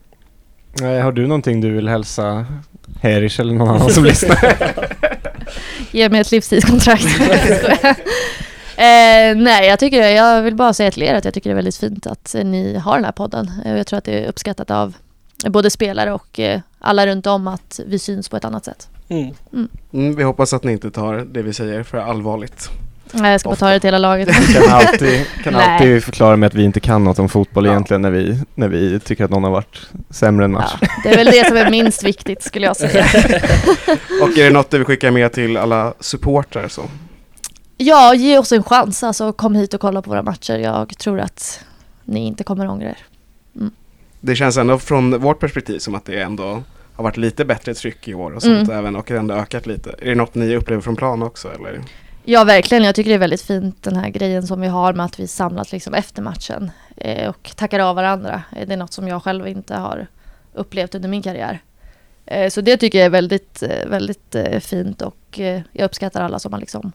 [0.82, 2.46] Nej, har du någonting du vill hälsa
[3.02, 4.38] Herish eller någon annan som lyssnar?
[5.92, 7.06] Ge mig ett livstidskontrakt.
[8.78, 11.56] Eh, nej, jag, tycker, jag vill bara säga till er att jag tycker det är
[11.56, 13.52] väldigt fint att eh, ni har den här podden.
[13.66, 14.94] Eh, Jag tror att det är uppskattat av
[15.48, 18.88] både spelare och eh, alla runt om att vi syns på ett annat sätt.
[19.10, 19.34] Mm.
[19.94, 22.70] Mm, vi hoppas att ni inte tar det vi säger för allvarligt.
[23.16, 24.30] Nej, Jag ska bara ta det till hela laget.
[24.54, 27.72] kan alltid, kan alltid förklara med att vi inte kan något om fotboll Ja.
[27.72, 30.74] egentligen när vi, när vi tycker att någon har varit sämre än match.
[30.82, 33.06] Ja, det är väl det som är minst viktigt skulle jag säga.
[34.22, 36.82] Och är det något du vill skicka med till alla supportrar så?
[37.78, 39.04] Ja, ge oss en chans.
[39.04, 40.58] Alltså kom hit och kolla på våra matcher.
[40.58, 41.60] Jag tror att
[42.06, 42.98] ni inte kommer ångra er.
[44.22, 46.64] Det känns ändå från vårt perspektiv som att det ändå
[46.96, 48.80] har varit lite bättre tryck i år och sånt Mm.
[48.80, 49.90] även och ändå ökat lite.
[50.02, 51.82] Är det något ni upplever från plan också eller?
[52.26, 52.84] Ja, verkligen.
[52.84, 55.28] Jag tycker det är väldigt fint den här grejen som vi har med att vi
[55.28, 58.44] samlas liksom efter matchen eh, och tackar av varandra.
[58.56, 60.08] Eh, Det är något som jag själv inte har
[60.54, 61.60] upplevt under min karriär.
[62.26, 66.22] Eh, så det tycker jag är väldigt, eh, väldigt eh, fint och eh, jag uppskattar
[66.22, 66.92] alla som har liksom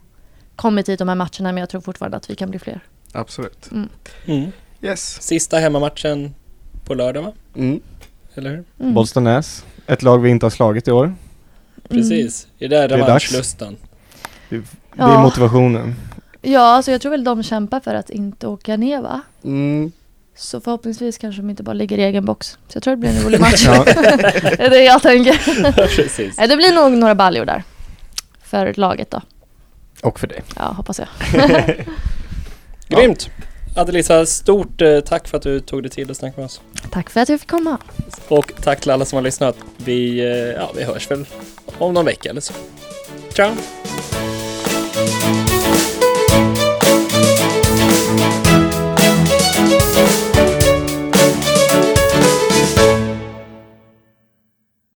[0.57, 2.81] kommit hit de här matcherna men jag tror fortfarande att vi kan bli fler.
[3.13, 3.71] Absolut.
[4.27, 4.53] Mm.
[4.83, 5.23] Yes.
[5.23, 6.35] Sista hemmamatchen
[6.85, 7.33] på lördag va?
[7.57, 7.81] Mm.
[8.35, 8.65] Eller hur?
[8.81, 8.95] Mm.
[8.95, 11.15] Bollstanäs, ett lag vi inte har slagit i år.
[11.89, 12.47] Precis.
[12.59, 13.33] Är det är dags.
[14.49, 14.63] Det är
[14.97, 15.23] Ja.
[15.23, 15.95] motivationen.
[16.43, 19.21] Ja, alltså jag tror väl de kämpar för att inte åka ner va?
[19.45, 19.93] Mm.
[20.37, 22.47] Så förhoppningsvis kanske de inte bara ligger i egen box.
[22.51, 23.65] Så jag tror det blir en rolig match.
[23.67, 23.85] Ja.
[23.85, 25.73] det är det jag tänker.
[25.97, 26.37] Precis.
[26.37, 27.63] Det blir nog några baljor där.
[28.43, 29.23] För laget då.
[30.03, 30.43] Och för dig.
[30.57, 31.09] Ja, hoppas jag.
[32.89, 33.31] Grymt!
[33.77, 36.61] Adelisa, stort eh, tack för att du tog dig tid att snacka med oss.
[36.91, 37.79] Tack för att jag fick komma.
[38.29, 39.57] Och tack till alla som har lyssnat.
[39.77, 41.27] Vi, eh, ja, vi hörs väl
[41.79, 42.53] om någon vecka eller så.
[43.35, 43.51] Ciao!